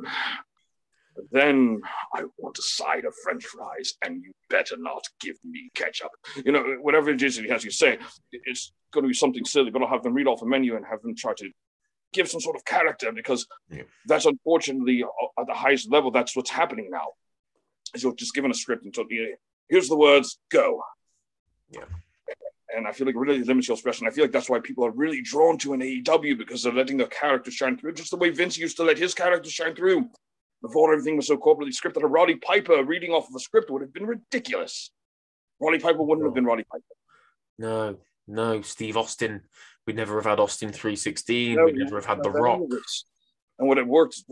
[1.32, 1.82] then
[2.14, 6.12] I want a side of French fries, and you better not give me ketchup.
[6.44, 7.98] You know, whatever it is he has you say,
[8.32, 10.86] it's going to be something silly, but I'll have them read off a menu and
[10.86, 11.50] have them try to
[12.14, 13.84] give some sort of character because yeah.
[14.08, 17.08] that's unfortunately uh, at the highest level, that's what's happening now.
[17.94, 19.12] Is you're just given a script and told,
[19.70, 20.82] here's the words, go.
[21.70, 21.86] Yeah.
[22.76, 24.08] And I feel like it really limits your expression.
[24.08, 26.98] I feel like that's why people are really drawn to an AEW because they're letting
[26.98, 30.10] their characters shine through, just the way Vince used to let his characters shine through.
[30.66, 33.84] Before everything was so corporately scripted, a Roddy Piper reading off of a script would
[33.84, 34.90] have been ridiculous.
[35.60, 36.30] Roddy Piper wouldn't no.
[36.30, 36.84] have been Roddy Piper.
[37.60, 37.98] No,
[38.28, 39.42] no, Steve Austin.
[39.86, 41.56] We'd never have had Austin 316.
[41.56, 42.62] No, We'd never have had The Rock.
[43.60, 44.24] And what it worked,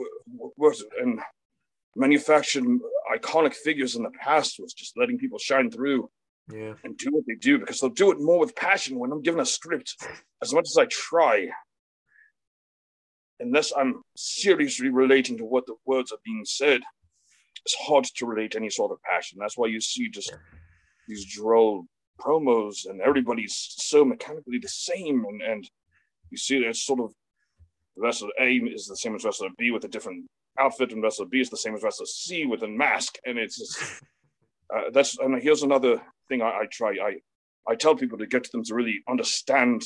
[0.57, 1.19] worked and
[1.95, 2.65] manufactured
[3.15, 6.09] iconic figures in the past was just letting people shine through
[6.51, 6.73] yeah.
[6.83, 9.39] and do what they do because they'll do it more with passion when I'm given
[9.39, 10.03] a script.
[10.41, 11.49] As much as I try,
[13.43, 16.81] unless I'm seriously relating to what the words are being said,
[17.65, 19.37] it's hard to relate any sort of passion.
[19.39, 20.33] That's why you see just
[21.07, 21.85] these droll
[22.19, 25.69] promos and everybody's so mechanically the same and, and
[26.29, 27.11] you see there's sort of
[27.95, 30.25] wrestler A is the same as wrestler B with a different
[30.59, 33.57] outfit and wrestler B is the same as wrestler C with a mask, and it's
[33.57, 34.03] just,
[34.75, 38.43] uh, that's and here's another thing I, I try I I tell people to get
[38.43, 39.83] to them to really understand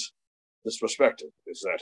[0.65, 1.81] this perspective is that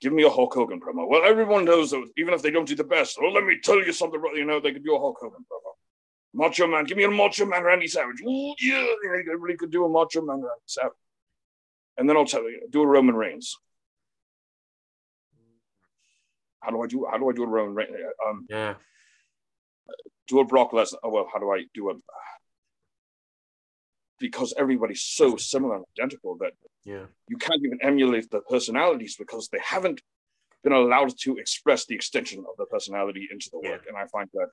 [0.00, 1.08] give me a Hulk Hogan promo.
[1.08, 3.76] Well, everyone knows that even if they don't do the best, well, let me tell
[3.76, 4.20] you something.
[4.34, 5.72] You know, they could do a Hulk Hogan promo.
[6.34, 8.20] Macho Man, give me a Macho Man Randy Savage.
[8.22, 10.92] Ooh, yeah, really could do a Macho Man Randy Savage.
[11.96, 13.56] And then I'll tell you, do a Roman Reigns.
[16.60, 17.06] How do I do?
[17.10, 17.78] How do I do it around?
[18.28, 18.74] Um, yeah.
[20.28, 20.98] do a Brock Lesnar.
[21.02, 21.94] Oh, well, how do I do a?
[24.20, 26.52] Because everybody's so similar and identical that
[26.88, 27.04] Yeah.
[27.28, 30.00] you can't even emulate the personalities because they haven't
[30.64, 33.84] been allowed to express the extension of their personality into the work.
[33.86, 34.48] And I find that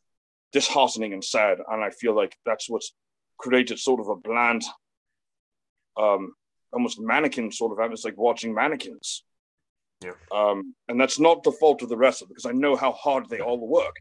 [0.51, 1.59] disheartening and sad.
[1.71, 2.93] And I feel like that's what's
[3.37, 4.63] created sort of a bland,
[5.95, 6.33] um,
[6.73, 9.23] almost mannequin sort of atmosphere, like watching mannequins.
[10.03, 10.11] Yeah.
[10.29, 13.39] Um, and that's not the fault of the wrestler because I know how hard they
[13.39, 13.95] all work.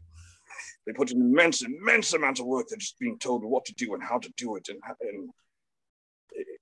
[0.85, 2.67] They put an immense, immense amount of work.
[2.67, 5.29] They're just being told what to do and how to do it, and, and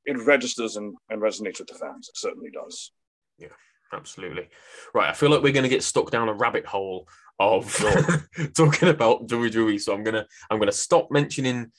[0.05, 2.09] it, registers and, and resonates with the fans.
[2.09, 2.91] It certainly does.
[3.37, 3.47] Yeah,
[3.91, 4.49] absolutely.
[4.93, 5.09] Right.
[5.09, 7.07] I feel like we're going to get stuck down a rabbit hole
[7.39, 7.73] of
[8.53, 9.79] talking about WWE.
[9.79, 11.71] So I'm gonna I'm gonna stop mentioning,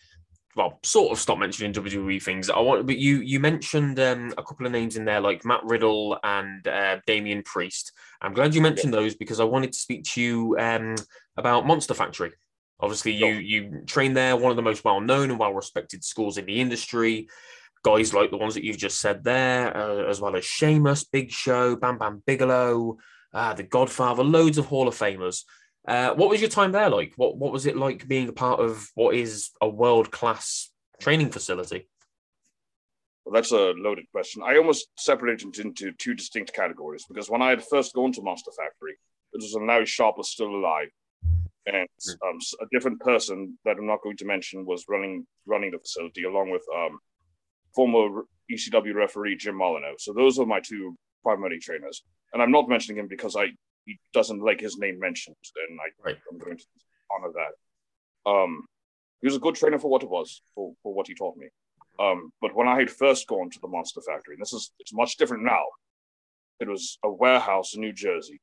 [0.57, 2.51] well, sort of stop mentioning WWE things.
[2.51, 5.65] I want, but you you mentioned um, a couple of names in there like Matt
[5.65, 7.93] Riddle and uh, Damian Priest.
[8.21, 10.97] I'm glad you mentioned those because I wanted to speak to you um,
[11.37, 12.33] about Monster Factory.
[12.81, 16.39] Obviously, you you train there, one of the most well known and well respected schools
[16.39, 17.29] in the industry
[17.85, 21.31] guys like the ones that you've just said there, uh, as well as Sheamus, Big
[21.31, 22.97] Show, Bam Bam Bigelow,
[23.33, 25.44] uh, The Godfather, loads of Hall of Famers.
[25.87, 27.12] Uh, what was your time there like?
[27.16, 31.31] What What was it like being a part of what is a world class training
[31.31, 31.88] facility?
[33.25, 34.42] Well, that's a loaded question.
[34.44, 38.23] I almost separated it into two distinct categories because when I had first gone to
[38.23, 38.92] Monster Factory,
[39.33, 40.88] it was when Larry Sharpe was still alive,
[41.66, 41.88] and
[42.27, 45.79] um, s- a different person that I'm not going to mention was running running the
[45.79, 46.99] facility along with um,
[47.75, 49.99] former ECW referee Jim Molineaux.
[49.99, 53.47] So those are my two primary trainers, and I'm not mentioning him because I
[53.87, 55.37] he doesn't like his name mentioned,
[55.69, 56.19] and I, Right.
[56.31, 56.65] I'm going to
[57.15, 58.31] honor that.
[58.31, 58.67] Um,
[59.21, 61.49] he was a good trainer for what it was, for, for what he taught me.
[61.99, 64.93] Um, but when I had first gone to the Monster Factory, and this is it's
[64.93, 65.63] much different now.
[66.61, 68.41] It was a warehouse in New Jersey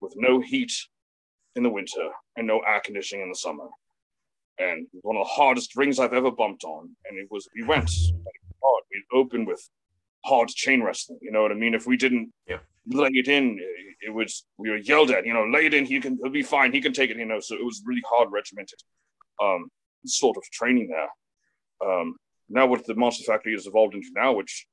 [0.00, 0.72] with no heat
[1.56, 3.68] in the winter and no air conditioning in the summer.
[4.60, 6.94] And it was one of the hardest rings I've ever bumped on.
[7.08, 7.90] And it was we went
[8.62, 8.84] hard.
[8.90, 9.62] We opened with
[10.24, 11.18] hard chain wrestling.
[11.22, 11.74] You know what I mean?
[11.74, 12.58] If we didn't Yeah.
[12.86, 13.58] lay it in,
[14.00, 15.24] it, was we were yelled at.
[15.24, 15.86] You know, lay it in.
[15.86, 16.18] He can.
[16.22, 16.72] He'll be fine.
[16.72, 17.16] He can take it.
[17.16, 17.40] You know.
[17.40, 18.80] So it was really hard, regimented,
[19.42, 19.70] um,
[20.04, 21.10] sort of training there.
[21.88, 22.16] Um,
[22.48, 24.66] now what the Monster Factory has evolved into now, which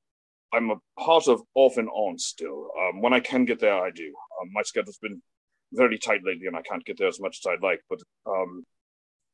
[0.53, 2.71] I'm a part of off and on still.
[2.79, 4.13] Um, when I can get there, I do.
[4.41, 5.21] Um, my schedule's been
[5.73, 7.81] very tight lately, and I can't get there as much as I'd like.
[7.89, 8.65] But um,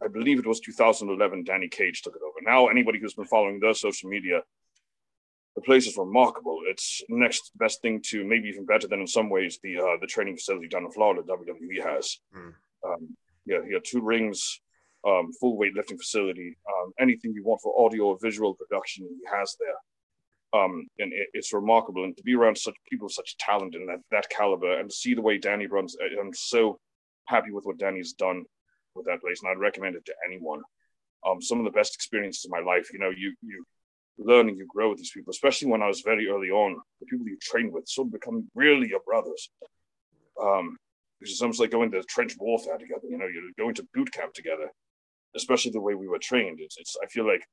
[0.04, 1.44] I believe it was 2011.
[1.44, 2.40] Danny Cage took it over.
[2.42, 4.42] Now, anybody who's been following their social media,
[5.56, 6.60] the place is remarkable.
[6.66, 10.08] It's next best thing to maybe even better than in some ways the uh, the
[10.08, 12.20] training facility down in Florida WWE has.
[12.36, 12.54] Mm.
[12.86, 14.60] Um, yeah, had two rings,
[15.08, 19.56] um, full weightlifting facility, um, anything you want for audio or visual production, he has
[19.60, 20.62] there.
[20.62, 24.00] Um, and it, it's remarkable, and to be around such people such talent and that,
[24.12, 26.80] that caliber, and to see the way Danny runs, I'm so
[27.26, 28.46] happy with what Danny's done
[28.96, 30.62] with that place, and I'd recommend it to anyone.
[31.28, 32.92] Um, some of the best experiences of my life.
[32.92, 33.66] You know, you you
[34.18, 36.80] learn and you grow with these people, especially when I was very early on.
[37.00, 39.50] The people you train with sort of become really your brothers.
[40.42, 40.78] Um,
[41.22, 43.08] it's almost like going to trench warfare together.
[43.10, 44.70] You know, you're going to boot camp together,
[45.36, 46.60] especially the way we were trained.
[46.60, 47.44] It's, it's I feel like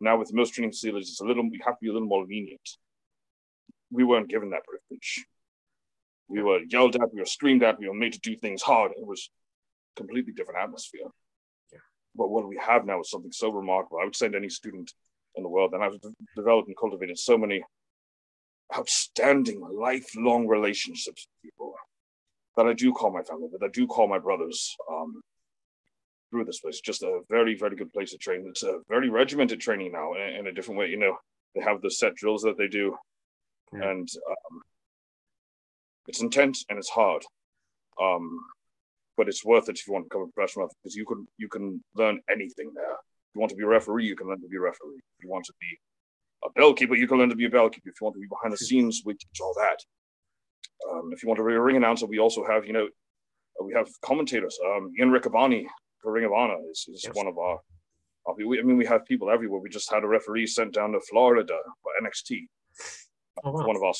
[0.00, 2.24] now with most training facilities, it's a little we have to be a little more
[2.24, 2.68] lenient.
[3.90, 5.24] We weren't given that privilege.
[6.28, 8.92] We were yelled at, we were screamed at, we were made to do things hard.
[8.92, 9.30] It was
[9.96, 11.06] completely different atmosphere.
[11.72, 11.78] Yeah.
[12.14, 13.98] But what we have now is something so remarkable.
[14.00, 14.92] I would send any student
[15.36, 17.62] in the world, and I've de- developed and cultivated so many
[18.76, 21.74] outstanding lifelong relationships with people
[22.56, 25.20] that I do call my family, that I do call my brothers um,
[26.30, 26.80] through this place.
[26.80, 28.46] Just a very, very good place to train.
[28.48, 30.88] It's a very regimented training now in, in a different way.
[30.88, 31.16] You know,
[31.54, 32.96] they have the set drills that they do,
[33.72, 33.90] Yeah.
[33.90, 34.62] and um,
[36.06, 37.24] it's intense and it's hard.
[38.00, 38.38] Um,
[39.16, 41.48] but it's worth it if you want to become a professional because you can you
[41.48, 42.92] can learn anything there.
[42.92, 44.96] If you want to be a referee, you can learn to be a referee.
[45.18, 45.78] If you want to be
[46.44, 47.88] a bell keeper, you can learn to be a bell keeper.
[47.88, 49.78] If you want to be behind the scenes, we teach all that.
[50.90, 52.88] Um, if you want to be a ring announcer, we also have, you know,
[53.62, 54.58] we have commentators.
[54.66, 55.64] Um, Ian Riccaboni
[56.02, 57.14] for Ring of Honor is, is Yes.
[57.14, 57.58] one of our,
[58.26, 59.60] our we, I mean, we have people everywhere.
[59.60, 62.40] We just had a referee sent down to Florida for NXT,
[63.42, 63.66] Oh, wow.
[63.66, 63.82] one of.
[63.82, 63.92] Yeah.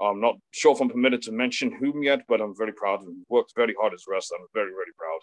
[0.00, 3.24] I'm not sure if I'm permitted to mention whom yet, but I'm very proud and
[3.28, 4.38] worked very hard as a wrestler.
[4.38, 5.20] I'm very, very proud.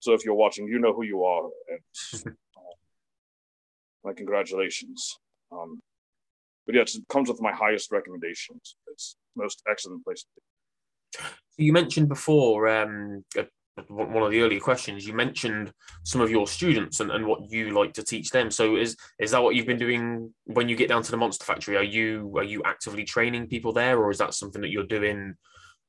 [0.00, 1.48] So if you're watching, you know who you are.
[1.68, 2.60] And uh,
[4.04, 5.18] my congratulations.
[5.50, 5.80] Um,
[6.66, 8.76] but yeah, it comes with my highest recommendations.
[8.88, 10.24] It's most excellent place.
[11.56, 13.44] You mentioned before, um, uh,
[13.88, 15.72] one of the earlier questions, you mentioned
[16.04, 18.50] some of your students and, and what you like to teach them.
[18.50, 21.44] So is is that what you've been doing when you get down to the Monster
[21.44, 21.76] Factory?
[21.76, 25.34] Are you are you actively training people there, or is that something that you're doing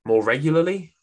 [0.06, 0.96] more regularly?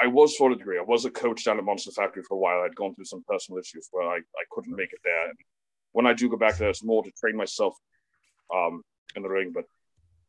[0.00, 0.78] I was for a degree.
[0.78, 2.62] I was a coach down at Monster Factory for a while.
[2.62, 5.28] I'd gone through some personal issues where I, I couldn't make it there.
[5.28, 5.38] And
[5.92, 7.74] when I do go back there, it's more to train myself
[8.54, 8.82] um,
[9.16, 9.50] in the ring.
[9.52, 9.64] But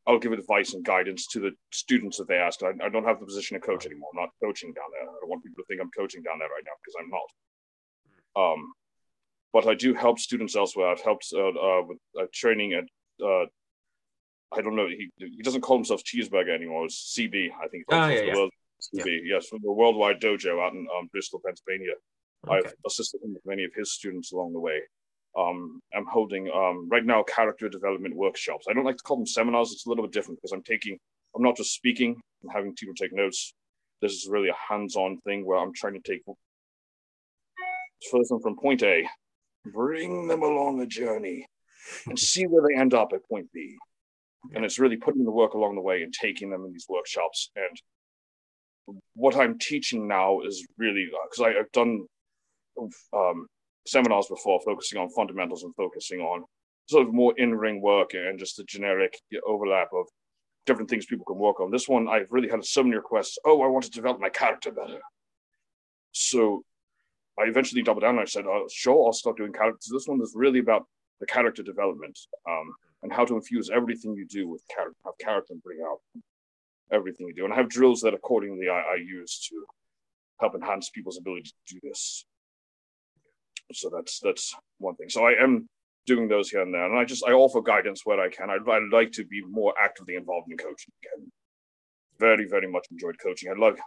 [0.09, 2.63] I'll give advice and guidance to the students that they ask.
[2.63, 4.09] I, I don't have the position of coach anymore.
[4.13, 5.07] I'm not coaching down there.
[5.07, 8.53] I don't want people to think I'm coaching down there right now because I'm not.
[8.53, 8.73] Um,
[9.53, 10.89] but I do help students elsewhere.
[10.89, 12.85] I've helped uh, uh, with uh, training at
[13.23, 13.45] uh,
[14.51, 14.87] I don't know.
[14.87, 16.85] He he doesn't call himself Cheeseburger anymore.
[16.85, 17.85] It's CB, I think.
[17.89, 18.33] Oh, yeah, yeah.
[18.33, 19.35] World, CB, yeah.
[19.35, 21.93] yes, from the Worldwide Dojo out in um, Bristol, Pennsylvania.
[22.47, 22.67] Okay.
[22.67, 24.81] I've assisted him with many of his students along the way.
[25.37, 28.65] Um, I'm holding um, right now character development workshops.
[28.69, 29.71] I don't like to call them seminars.
[29.71, 30.97] It's a little bit different because I'm taking,
[31.35, 33.53] I'm not just speaking and having people take notes.
[34.01, 36.23] This is really a hands-on thing where I'm trying to take
[38.11, 39.07] person from point A,
[39.65, 41.45] bring them along a journey,
[42.07, 43.75] and see where they end up at point B.
[44.55, 47.51] And it's really putting the work along the way and taking them in these workshops.
[47.55, 52.05] And what I'm teaching now is really because I've done
[53.13, 53.47] um,
[53.89, 56.43] seminars before focusing on fundamentals and focusing on
[56.87, 60.05] sort of more in-ring work and just the generic overlap of
[60.65, 61.71] different things people can work on.
[61.71, 63.37] This one, I've really had so many requests.
[63.45, 64.99] Oh, I want to develop my character better.
[66.11, 66.63] So
[67.39, 69.89] I eventually doubled down and I said, oh, sure, I'll start doing characters.
[69.91, 70.85] This one is really about
[71.19, 72.17] the character development
[72.49, 72.73] um,
[73.03, 75.99] and how to infuse everything you do with character, have character and bring out
[76.91, 77.45] everything you do.
[77.45, 79.65] And I have drills that accordingly I, I use to
[80.39, 82.25] help enhance people's ability to do this
[83.73, 85.09] so that's that's one thing.
[85.09, 85.67] So I am
[86.05, 88.49] doing those here and there, and I just I offer guidance where I can.
[88.49, 91.31] I'd, I'd like to be more actively involved in coaching again.
[92.19, 93.51] Very very much enjoyed coaching.
[93.51, 93.77] I love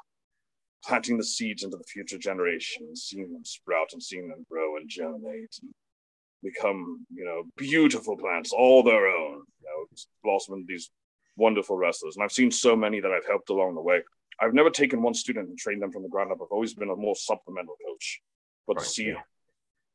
[0.84, 4.88] planting the seeds into the future generations, seeing them sprout and seeing them grow and
[4.88, 5.72] germinate and
[6.42, 9.42] become you know beautiful plants all their own.
[9.60, 9.86] You know,
[10.22, 10.90] blossom into these
[11.36, 14.02] wonderful wrestlers, and I've seen so many that I've helped along the way.
[14.40, 16.38] I've never taken one student and trained them from the ground up.
[16.42, 18.20] I've always been a more supplemental coach.
[18.66, 19.22] But Right, to see yeah.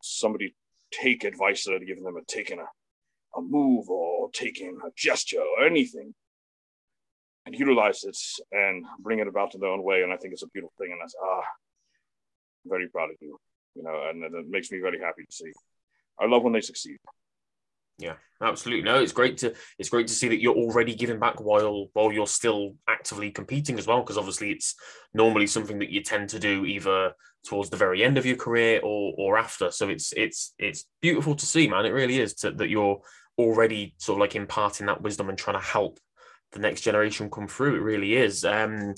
[0.07, 0.55] Somebody
[0.91, 5.41] take advice that I'd given them, a taking a, a move or taking a gesture
[5.41, 6.13] or anything,
[7.45, 8.17] and utilize it
[8.51, 10.01] and bring it about in their own way.
[10.03, 10.91] And I think it's a beautiful thing.
[10.91, 11.41] And that's ah,
[12.65, 13.37] I'm very proud of you,
[13.75, 15.51] you know, and it makes me very happy to see.
[16.19, 16.97] I love when they succeed.
[17.99, 18.83] Yeah, absolutely.
[18.83, 22.11] No, it's great to it's great to see that you're already giving back while while
[22.11, 24.01] you're still actively competing as well.
[24.01, 24.75] Because obviously, it's
[25.13, 27.13] normally something that you tend to do either
[27.45, 29.71] towards the very end of your career or or after.
[29.71, 31.85] So it's it's it's beautiful to see, man.
[31.85, 33.01] It really is to, that you're
[33.37, 35.99] already sort of like imparting that wisdom and trying to help
[36.51, 37.75] the next generation come through.
[37.75, 38.45] It really is.
[38.45, 38.93] Um,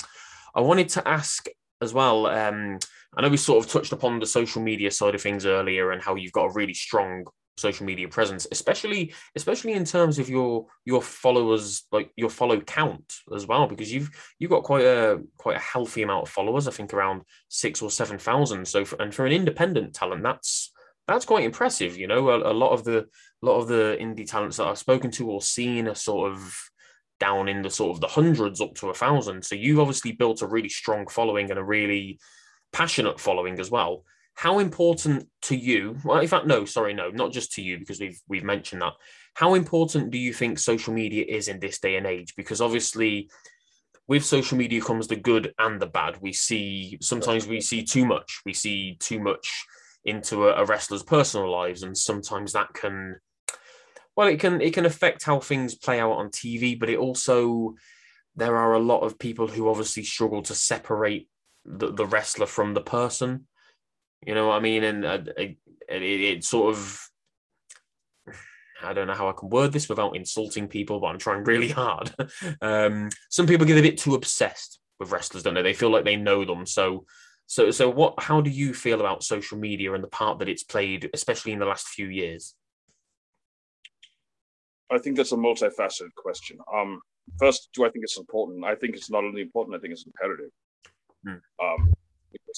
[0.56, 1.48] I wanted to ask
[1.82, 2.26] as well.
[2.28, 2.80] Um,
[3.16, 6.02] I know we sort of touched upon the social media side of things earlier and
[6.02, 7.26] how you've got a really strong
[7.58, 13.14] social media presence, especially especially in terms of your your followers, like your follow count
[13.36, 14.10] as well, because you've
[14.40, 16.68] you've got quite a quite a healthy amount of followers.
[16.68, 18.68] I think around six or seven thousand.
[18.68, 20.72] So for, and for an independent talent, that's
[21.08, 21.98] that's quite impressive.
[21.98, 24.78] You know, a, a lot of the a lot of the indie talents that I've
[24.78, 26.56] spoken to or seen are sort of
[27.20, 29.44] down in the sort of the hundreds up to a thousand.
[29.44, 32.20] So you've obviously built a really strong following and a really
[32.72, 34.06] passionate following as well.
[34.40, 35.98] How important to you?
[36.06, 38.94] Well, in fact, no, sorry, no, not just to you because we've we've mentioned that.
[39.34, 42.38] How important do you think social media is in this day and age?
[42.38, 43.30] Because obviously,
[44.08, 46.22] with social media comes the good and the bad.
[46.22, 48.40] We see sometimes we see too much.
[48.46, 49.66] We see too much
[50.06, 53.20] into a, a wrestler's personal lives, and sometimes that can
[54.16, 57.76] well it can it can affect how things play out on TV but it also
[58.38, 61.28] there are a lot of people who obviously struggle to separate
[61.66, 63.49] the, the wrestler from the person
[64.26, 67.10] you know what I mean and uh, it, it, it sort of
[68.82, 71.70] I don't know how I can word this without insulting people but I'm trying really
[71.70, 72.14] hard
[72.62, 76.06] um, some people get a bit too obsessed with wrestlers don't they they feel like
[76.06, 77.06] they know them so
[77.46, 80.64] so so what how do you feel about social media and the part that it's
[80.64, 82.56] played especially in the last few years
[84.92, 86.58] I think that's a multifaceted question.
[86.74, 87.02] Um,
[87.40, 88.64] first, do I think it's important?
[88.66, 90.50] I think it's not only important, I think it's imperative.
[91.24, 91.64] Hmm.
[91.64, 91.94] Um,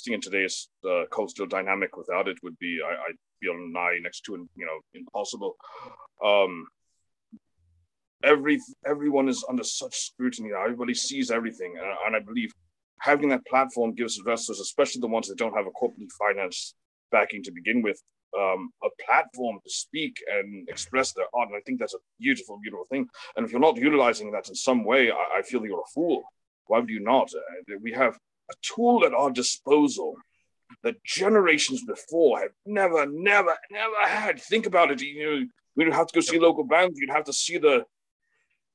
[0.07, 4.31] in today's uh, cultural dynamic without it would be, I, I'd feel nigh next to,
[4.33, 5.55] you know, impossible.
[6.23, 6.67] Um,
[8.23, 10.51] every everyone is under such scrutiny.
[10.53, 12.51] Everybody sees everything, and, and I believe
[12.99, 16.75] having that platform gives investors, especially the ones that don't have a corporate finance
[17.11, 18.01] backing to begin with,
[18.39, 21.49] um, a platform to speak and express their art.
[21.49, 23.07] And I think that's a beautiful, beautiful thing.
[23.35, 26.23] And if you're not utilizing that in some way, I, I feel you're a fool.
[26.67, 27.29] Why would you not?
[27.35, 28.17] Uh, we have
[28.51, 30.15] a tool at our disposal
[30.83, 34.41] that generations before have never, never, never had.
[34.41, 35.01] Think about it.
[35.01, 35.45] You know,
[35.75, 36.99] we don't have to go see local bands.
[36.99, 37.85] You'd have to see the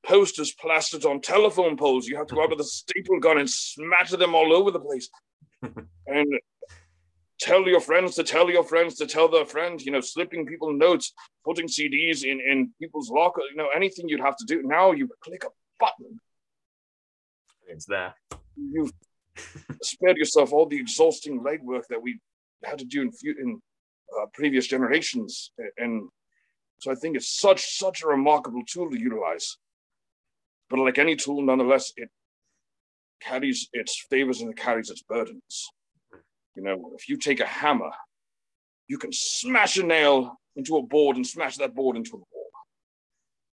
[0.05, 2.07] posters plastered on telephone poles.
[2.07, 4.79] You have to go out with a staple gun and smatter them all over the
[4.79, 5.09] place.
[6.07, 6.39] and
[7.39, 10.73] tell your friends to tell your friends to tell their friends, you know, slipping people
[10.73, 11.13] notes,
[11.45, 14.63] putting CDs in, in people's locker, you know, anything you'd have to do.
[14.63, 15.49] Now you click a
[15.79, 16.19] button.
[17.67, 18.15] It's there.
[18.55, 18.91] You've
[19.81, 22.19] spared yourself all the exhausting legwork that we
[22.63, 23.61] had to do in, in
[24.19, 25.51] uh, previous generations.
[25.77, 26.09] And
[26.79, 29.57] so I think it's such, such a remarkable tool to utilize.
[30.69, 32.09] But like any tool, nonetheless, it
[33.21, 35.69] carries its favors and it carries its burdens.
[36.55, 37.91] You know, if you take a hammer,
[38.87, 42.49] you can smash a nail into a board and smash that board into a wall.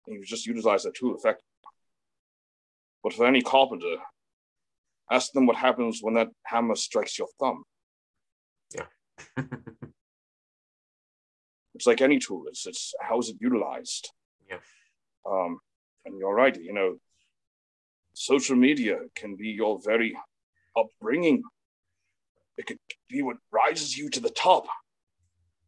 [0.07, 1.43] And you just utilize that tool effectively.
[3.03, 3.95] But for any carpenter,
[5.11, 7.63] ask them what happens when that hammer strikes your thumb.
[8.75, 9.43] Yeah.
[11.75, 12.45] it's like any tool.
[12.47, 14.11] It's it's how is it utilized?
[14.49, 14.57] Yeah.
[15.25, 15.59] Um,
[16.05, 16.55] and you're right.
[16.59, 16.97] You know,
[18.13, 20.17] social media can be your very
[20.77, 21.43] upbringing
[22.59, 24.67] it could be what rises you to the top.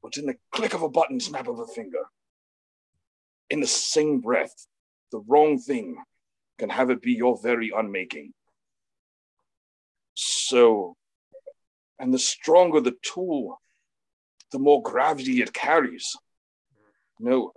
[0.02, 2.04] What's in the click of a button, snap of a finger.
[3.50, 4.54] In the same breath,
[5.14, 5.96] the wrong thing
[6.60, 8.34] can have it be your very unmaking.
[10.52, 10.98] So,
[11.98, 13.62] and the stronger the tool,
[14.52, 16.14] the more gravity it carries.
[17.22, 17.54] You know,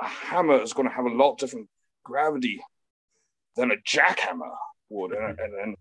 [0.00, 1.68] a hammer is going to have a lot different
[2.06, 2.64] gravity
[3.54, 4.54] than a jackhammer
[4.88, 5.12] would.
[5.12, 5.44] And, mm-hmm.
[5.44, 5.76] and, and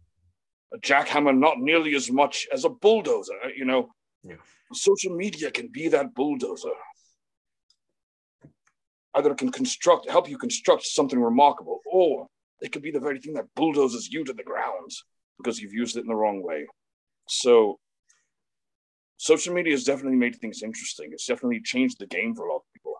[0.74, 3.40] a jackhammer not nearly as much as a bulldozer.
[3.56, 3.90] You know,
[4.22, 4.36] yeah.
[4.74, 6.76] social media can be that bulldozer.
[9.14, 12.28] Either it can construct, help you construct something remarkable, or
[12.60, 14.92] it could be the very thing that bulldozes you to the ground
[15.42, 16.68] because you've used it in the wrong way.
[17.28, 17.80] So,
[19.18, 21.10] social media has definitely made things interesting.
[21.12, 22.94] It's definitely changed the game for a lot of people.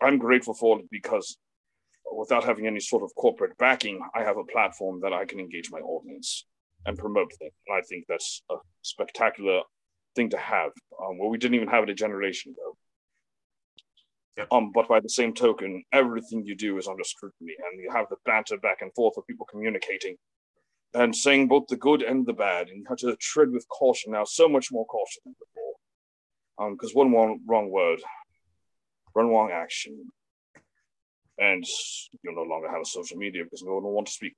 [0.00, 1.36] I'm grateful for it because
[2.16, 5.70] without having any sort of corporate backing, I have a platform that I can engage
[5.70, 6.46] my audience
[6.86, 7.52] and promote things.
[7.66, 9.60] And I think that's a spectacular
[10.16, 10.72] thing to have.
[11.00, 12.76] Um, well, we didn't even have it a generation ago.
[14.38, 14.48] Yep.
[14.50, 18.06] Um, but by the same token, everything you do is under scrutiny, and you have
[18.08, 20.16] the banter back and forth of people communicating
[20.94, 24.12] and saying both the good and the bad, and you have to tread with caution
[24.12, 26.66] now, so much more caution than before.
[26.66, 28.00] Um, because one wrong, wrong word,
[29.14, 30.12] one wrong action,
[31.38, 31.64] and
[32.22, 34.34] you'll no longer have a social media because no one will want to speak.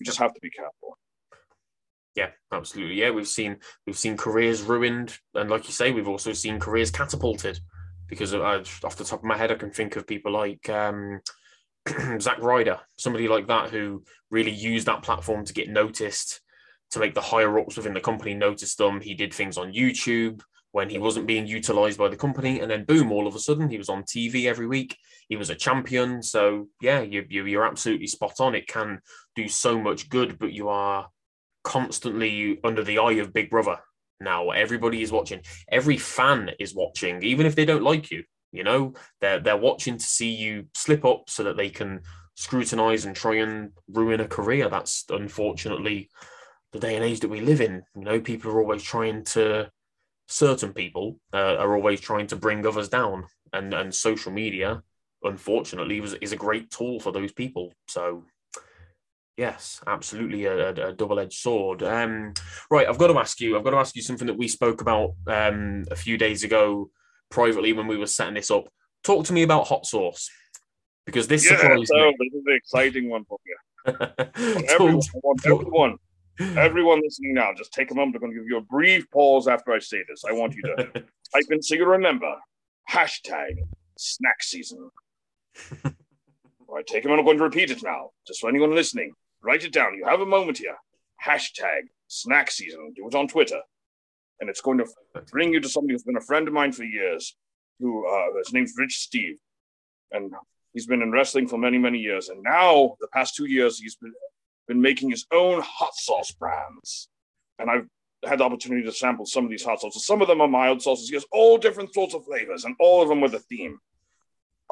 [0.00, 0.98] You just have to be careful.
[2.14, 2.96] Yeah, absolutely.
[2.96, 6.90] Yeah, we've seen we've seen careers ruined, and like you say, we've also seen careers
[6.90, 7.58] catapulted.
[8.06, 11.20] Because I, off the top of my head, I can think of people like um,
[12.20, 16.40] Zack Ryder, somebody like that who really used that platform to get noticed,
[16.90, 19.00] to make the higher ups within the company notice them.
[19.00, 20.40] He did things on YouTube
[20.72, 23.70] when he wasn't being utilized by the company, and then boom, all of a sudden
[23.70, 24.96] he was on TV every week.
[25.28, 26.22] He was a champion.
[26.22, 28.54] So yeah, you, you you're absolutely spot on.
[28.54, 29.00] It can
[29.36, 31.08] do so much good, but you are
[31.62, 33.78] constantly under the eye of Big Brother
[34.20, 34.50] now.
[34.50, 35.42] Everybody is watching.
[35.70, 38.24] Every fan is watching, even if they don't like you.
[38.54, 42.00] You know, they're they're watching to see you slip up so that they can
[42.36, 44.68] scrutinize and try and ruin a career.
[44.68, 46.08] That's unfortunately
[46.72, 47.82] the day and age that we live in.
[47.94, 49.70] You know, people are always trying to
[50.26, 54.82] certain people uh, are always trying to bring others down and and social media
[55.22, 58.24] unfortunately is, is a great tool for those people so
[59.36, 61.82] Yes, absolutely a, a, a double-edged sword.
[61.82, 62.34] Um,
[62.70, 63.56] right, I've got to ask you.
[63.56, 66.90] I've got to ask you something that we spoke about um, a few days ago
[67.30, 68.68] privately when we were setting this up.
[69.02, 70.30] Talk to me about hot sauce
[71.06, 72.16] because this yeah, surprised so me.
[72.18, 73.56] this is the exciting one for you.
[74.68, 75.00] Everyone,
[75.44, 75.96] everyone,
[76.56, 78.16] everyone listening now, just take a moment.
[78.16, 80.24] I'm going to give you a brief pause after I say this.
[80.26, 80.84] I want you to
[81.34, 82.34] type in so you remember
[82.90, 83.56] hashtag
[83.98, 84.90] snack season.
[85.84, 87.20] All right, take a minute.
[87.20, 89.12] I'm going to repeat it now, just for anyone listening.
[89.42, 89.94] Write it down.
[89.94, 90.76] You have a moment here.
[91.24, 92.94] Hashtag snack season.
[92.96, 93.60] Do it on Twitter.
[94.40, 94.86] And it's going to
[95.30, 97.36] bring you to somebody who's been a friend of mine for years,
[97.80, 99.36] who uh, his name's Rich Steve.
[100.12, 100.32] And
[100.72, 102.28] he's been in wrestling for many, many years.
[102.28, 104.12] And now, the past two years, he's been,
[104.68, 107.08] been making his own hot sauce brands.
[107.58, 107.88] And I've
[108.24, 110.06] had the opportunity to sample some of these hot sauces.
[110.06, 111.08] Some of them are mild sauces.
[111.08, 113.78] He has all different sorts of flavors, and all of them with a theme.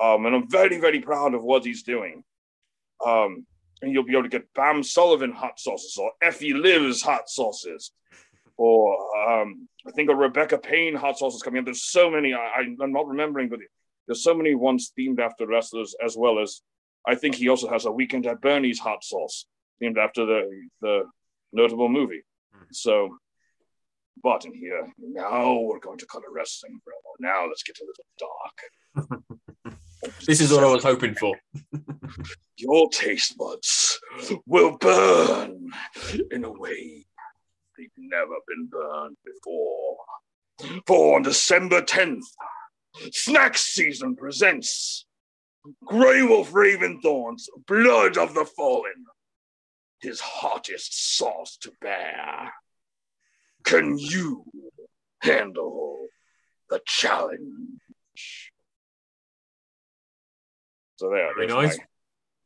[0.02, 2.24] Um, and I'm very, very proud of what he's doing.
[3.04, 3.46] Um,
[3.82, 7.92] and you'll be able to get Bam Sullivan hot sauces or Effie Lives hot sauces,
[8.57, 8.96] or
[9.28, 11.64] um, I think a Rebecca Payne hot sauce is coming up.
[11.64, 12.34] There's so many.
[12.34, 13.61] I, I'm not remembering, but
[14.07, 16.62] there's so many ones themed after wrestlers, as well as
[17.07, 19.46] I think he also has a Weekend at Bernie's hot sauce
[19.82, 20.50] themed after the
[20.80, 21.05] the
[21.53, 22.22] notable movie.
[22.72, 23.16] So,
[24.22, 26.94] but in here now we're going to color wrestling, bro.
[27.18, 29.22] Now let's get a little dark.
[30.26, 31.36] This is what I was hoping for.
[32.57, 34.00] Your taste buds
[34.46, 35.70] will burn
[36.30, 37.07] in a way
[37.82, 39.96] they've never been burned before.
[40.86, 42.24] For on December 10th,
[43.10, 45.06] Snack Season presents
[45.84, 49.06] Grey Wolf Raventhorn's Blood of the Fallen,
[50.00, 52.52] his hottest sauce to bear.
[53.64, 54.44] Can you
[55.20, 56.06] handle
[56.68, 57.80] the challenge?
[60.96, 61.34] So there.
[61.34, 61.78] Very nice.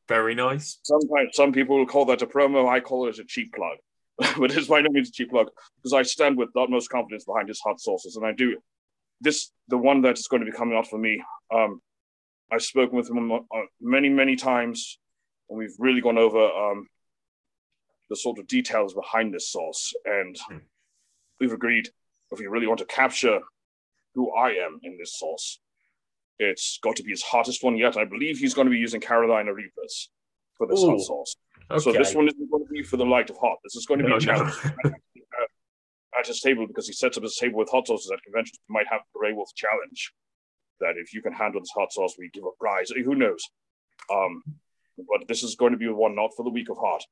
[0.08, 0.78] Very nice.
[0.82, 2.68] Sometimes some people will call that a promo.
[2.68, 3.78] I call it a cheap plug,
[4.38, 7.24] but it's by no means a cheap plug because I stand with the utmost confidence
[7.24, 8.58] behind his hot sauces, and I do.
[9.20, 11.22] This the one that is going to be coming out for me.
[11.52, 11.80] Um,
[12.50, 13.38] I've spoken with him uh,
[13.80, 14.98] many many times,
[15.48, 16.86] and we've really gone over um,
[18.08, 20.58] the sort of details behind this sauce, and Hmm.
[21.40, 21.88] we've agreed
[22.32, 23.40] if we really want to capture
[24.14, 25.60] who I am in this sauce,
[26.38, 27.96] it's got to be his hottest one yet.
[27.96, 30.10] I believe he's going to be using Carolina Reapers
[30.54, 30.90] for this Ooh.
[30.90, 31.36] hot sauce.
[31.70, 31.80] Okay.
[31.82, 33.58] So this one isn't going to be for the light of hot.
[33.64, 34.24] This is going to be No, a no.
[34.24, 34.54] challenge
[36.18, 38.58] at his table because he sets up his table with hot sauces at conventions.
[38.68, 40.12] We might have a Grey Wolf challenge
[40.80, 42.90] that if you can handle this hot sauce, we give a prize.
[42.90, 43.42] Who knows?
[44.12, 44.42] Um,
[44.96, 47.02] but this is going to be one not for the weak of heart.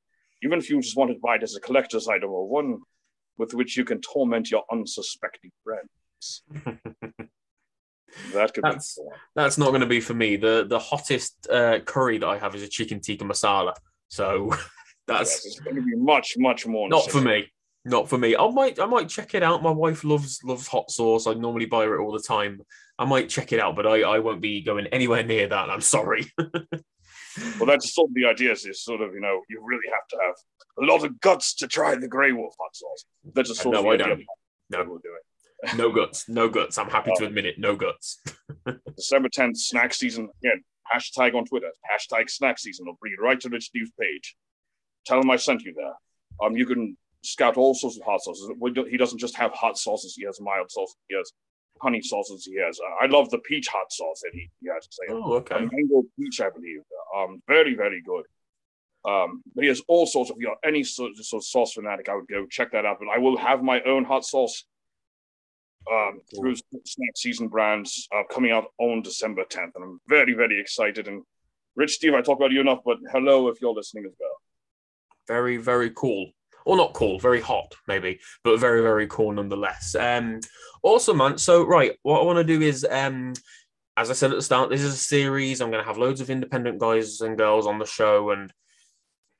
[0.43, 2.79] Even if you just wanted to buy it as a collector's item or one
[3.37, 6.43] with which you can torment your unsuspecting friends.
[8.33, 9.15] That could That's- be the.
[9.35, 10.37] That's not going to be for me.
[10.37, 13.73] The the hottest uh, curry that I have is a chicken tikka masala.
[14.09, 14.51] So
[15.07, 16.89] that's it's going to be much, much more.
[16.89, 17.51] not for me.
[17.87, 18.35] Not for me.
[18.35, 19.61] I might I might check it out.
[19.61, 21.27] My wife loves loves hot sauce.
[21.27, 22.61] I normally buy it all the time.
[22.97, 25.69] I might check it out, but I, I won't be going anywhere near that.
[25.69, 26.25] I'm sorry.
[27.59, 28.51] Well, that's sort of the idea.
[28.53, 30.35] Is sort of you know you really have to have
[30.81, 33.05] a lot of guts to try the Grey Wolf hot sauce.
[33.33, 34.23] That's just uh, sort No, of I don't.
[34.69, 34.85] No.
[34.87, 35.75] We'll do it.
[35.77, 36.29] No guts.
[36.29, 36.77] No guts.
[36.77, 37.59] I'm happy to admit it.
[37.59, 38.21] No guts.
[38.95, 40.29] December 10th, snack season.
[40.43, 40.63] Again,
[40.93, 42.85] hashtag on Twitter, hashtag snack season.
[42.87, 44.35] I'll bring it right to Rich Steve's page.
[45.05, 45.93] Tell him I sent you there.
[46.43, 48.51] Um, you can scout all sorts of hot sauces.
[48.89, 50.15] He doesn't just have hot sauces.
[50.15, 50.97] He has mild sauces.
[51.07, 51.31] He has
[51.81, 52.45] honey sauces.
[52.45, 52.79] He has.
[52.79, 55.03] Uh, I love the peach hot sauce that he, he has to say.
[55.09, 55.59] Oh, a okay.
[55.59, 56.81] mango peach, I believe.
[57.15, 58.25] Um, very, very good.
[59.09, 61.73] Um, but he has all sorts of, you know, any sort of, sort of sauce
[61.73, 62.97] fanatic, I would go check that out.
[62.99, 64.65] But I will have my own hot sauce
[65.91, 69.71] um, through Snack Season brands uh, coming out on December 10th.
[69.75, 71.07] And I'm very, very excited.
[71.07, 71.23] And
[71.75, 74.35] Rich Steve, I talk about you enough, but hello if you're listening as well.
[75.27, 76.31] Very, very cool.
[76.65, 79.93] Or not cool, very hot, maybe, but very, very cool nonetheless.
[79.93, 80.39] Um,
[80.81, 81.37] awesome, man.
[81.37, 83.33] So, right, what I want to do is, um,
[83.97, 85.61] as I said at the start, this is a series.
[85.61, 88.51] I'm going to have loads of independent guys and girls on the show and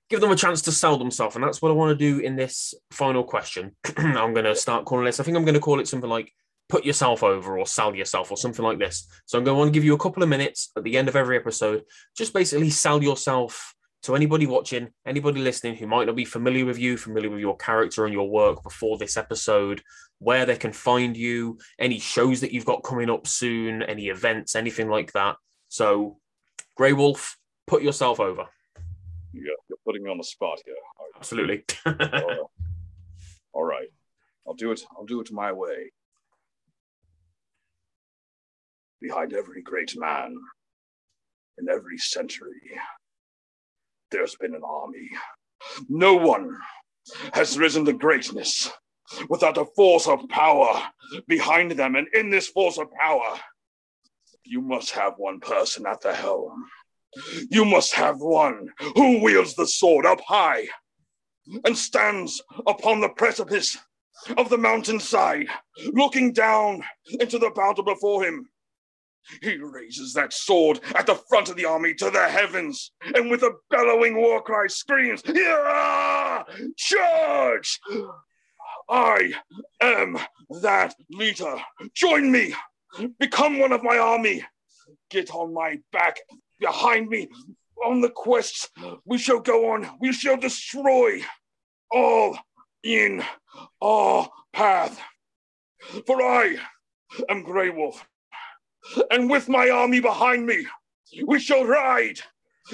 [0.09, 1.35] give them a chance to sell themselves.
[1.35, 3.75] And that's what I want to do in this final question.
[3.97, 6.31] I'm going to start calling this, I think I'm going to call it something like
[6.67, 9.07] put yourself over or sell yourself or something like this.
[9.25, 11.07] So, I'm going to want to give you a couple of minutes at the end
[11.07, 11.83] of every episode,
[12.17, 13.75] just basically sell yourself
[14.05, 17.57] to anybody watching, anybody listening who might not be familiar with you, familiar with your
[17.57, 19.81] character and your work before this episode,
[20.19, 24.55] where they can find you, any shows that you've got coming up soon, any events,
[24.55, 25.37] anything like that.
[25.69, 26.19] So,
[26.77, 27.35] Grey Wolf,
[27.65, 28.45] put yourself over.
[29.33, 29.41] Yeah,
[29.85, 30.75] putting me on the spot here.
[30.99, 31.11] Right.
[31.17, 31.63] Absolutely.
[33.53, 33.87] All right.
[34.47, 34.81] I'll do it.
[34.95, 35.91] I'll do it my way.
[39.01, 40.35] Behind every great man,
[41.57, 42.61] in every century,
[44.11, 45.09] there's been an army.
[45.89, 46.55] No one
[47.33, 48.71] has risen to greatness
[49.29, 50.81] without a force of power
[51.27, 51.95] behind them.
[51.95, 53.39] And in this force of power,
[54.43, 56.65] you must have one person at the helm.
[57.49, 60.67] You must have one who wields the sword up high
[61.63, 63.77] and stands upon the precipice
[64.37, 65.47] of the mountainside,
[65.93, 66.83] looking down
[67.19, 68.49] into the battle before him.
[69.41, 73.43] He raises that sword at the front of the army to the heavens, and with
[73.43, 76.43] a bellowing war cry screams, "Yeah!
[76.77, 77.79] Charge!
[78.87, 79.33] I
[79.81, 80.19] am
[80.61, 81.55] that leader.
[81.95, 82.53] Join me.
[83.19, 84.43] Become one of my army.
[85.09, 86.17] Get on my back,
[86.59, 87.27] behind me,
[87.85, 88.69] on the quest
[89.05, 89.89] we shall go on.
[89.99, 91.21] We shall destroy
[91.91, 92.37] all
[92.83, 93.23] in
[93.81, 94.99] our path.
[96.07, 96.57] For I
[97.29, 98.05] am Grey Wolf,
[99.11, 100.65] and with my army behind me,
[101.25, 102.19] we shall ride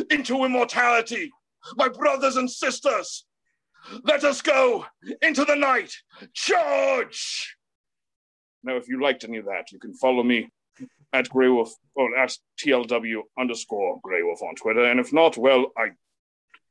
[0.09, 1.31] into immortality.
[1.75, 3.25] My brothers and sisters,
[4.03, 4.85] let us go
[5.21, 5.93] into the night.
[6.33, 7.55] Charge!
[8.63, 10.49] Now, if you liked any of that, you can follow me
[11.13, 14.85] at Grey Wolf or at TLW underscore Grey Wolf on Twitter.
[14.85, 15.91] And if not, well, I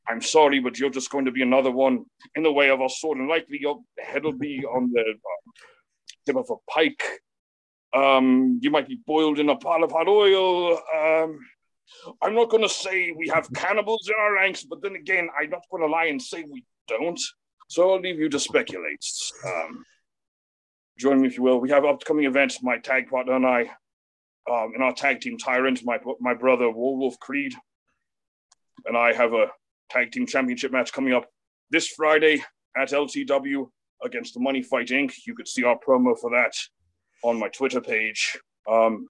[0.07, 2.89] I'm sorry, but you're just going to be another one in the way of our
[2.89, 5.53] sword, and likely your head will be on the um,
[6.25, 7.03] tip of a pike.
[7.93, 10.79] Um, you might be boiled in a pot of hot oil.
[10.95, 11.39] Um,
[12.21, 15.49] I'm not going to say we have cannibals in our ranks, but then again, I'm
[15.49, 17.19] not going to lie and say we don't.
[17.69, 19.05] So I'll leave you to speculate.
[19.45, 19.83] Um,
[20.97, 21.59] join me if you will.
[21.59, 22.61] We have upcoming events.
[22.61, 23.71] My tag partner and I,
[24.49, 27.53] um, in our tag team Tyrant, my my brother Wolf Creed,
[28.85, 29.47] and I have a
[29.89, 31.25] tag team championship match coming up
[31.69, 32.43] this Friday
[32.75, 33.69] at LTW
[34.03, 35.13] against the Money Fight Inc.
[35.25, 36.53] You could see our promo for that
[37.23, 38.37] on my Twitter page.
[38.69, 39.07] Um,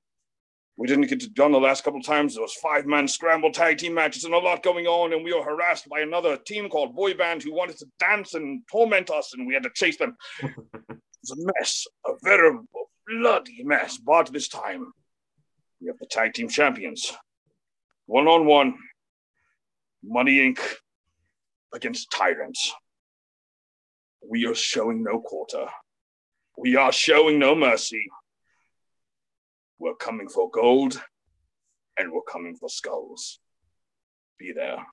[0.77, 2.33] we didn't get it done the last couple of times.
[2.33, 5.33] There was five man scramble tag team matches and a lot going on, and we
[5.33, 9.33] were harassed by another team called Boy Band who wanted to dance and torment us,
[9.33, 10.15] and we had to chase them.
[10.41, 10.49] it
[10.89, 13.97] was a mess, a veritable bloody mess.
[13.97, 14.91] But this time,
[15.81, 17.11] we have the tag team champions,
[18.05, 18.75] one on one,
[20.03, 20.59] Money Inc.
[21.73, 22.71] against Tyrants.
[24.27, 25.65] We are showing no quarter.
[26.57, 28.05] We are showing no mercy.
[29.79, 31.01] We're coming for gold
[31.97, 33.39] and we're coming for skulls.
[34.37, 34.85] Be there.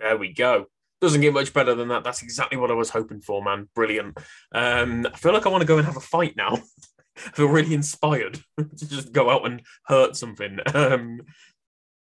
[0.00, 0.66] There we go.
[1.00, 2.04] Doesn't get much better than that.
[2.04, 3.68] That's exactly what I was hoping for, man.
[3.74, 4.18] Brilliant.
[4.52, 6.58] Um, I feel like I want to go and have a fight now.
[7.34, 10.58] Feel really inspired to just go out and hurt something.
[10.74, 11.20] Um,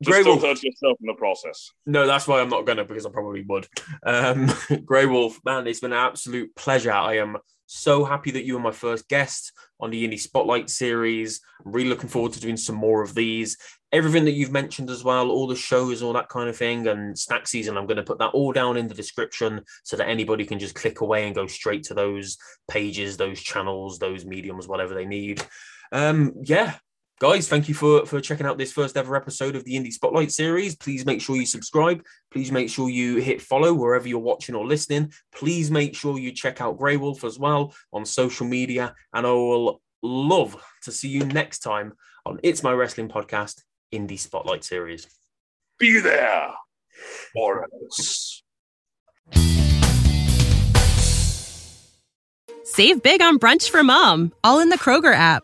[0.04, 0.44] just Grey don't Wolf.
[0.44, 1.72] hurt yourself in the process.
[1.88, 3.68] No, that's why I'm not gonna because I probably would.
[4.06, 4.48] Um,
[4.86, 6.92] Grey Wolf, man, it's been an absolute pleasure.
[6.92, 11.42] I am so happy that you were my first guest on the Indie Spotlight series.
[11.66, 13.58] I'm really looking forward to doing some more of these.
[13.92, 17.18] Everything that you've mentioned as well, all the shows, all that kind of thing, and
[17.18, 20.46] snack season, I'm going to put that all down in the description so that anybody
[20.46, 22.38] can just click away and go straight to those
[22.70, 25.42] pages, those channels, those mediums, whatever they need.
[25.92, 26.76] Um, yeah,
[27.20, 30.32] guys thank you for for checking out this first ever episode of the indie spotlight
[30.32, 30.76] series.
[30.76, 32.04] Please make sure you subscribe.
[32.32, 35.12] Please make sure you hit follow wherever you're watching or listening.
[35.34, 38.94] Please make sure you check out grey wolf as well on social media.
[39.14, 41.94] And i will love to see you next time
[42.26, 45.08] on it's my wrestling podcast indie spotlight series.
[45.80, 46.54] Be there
[47.36, 48.44] or else
[52.64, 55.44] save big on brunch for mom all in the kroger app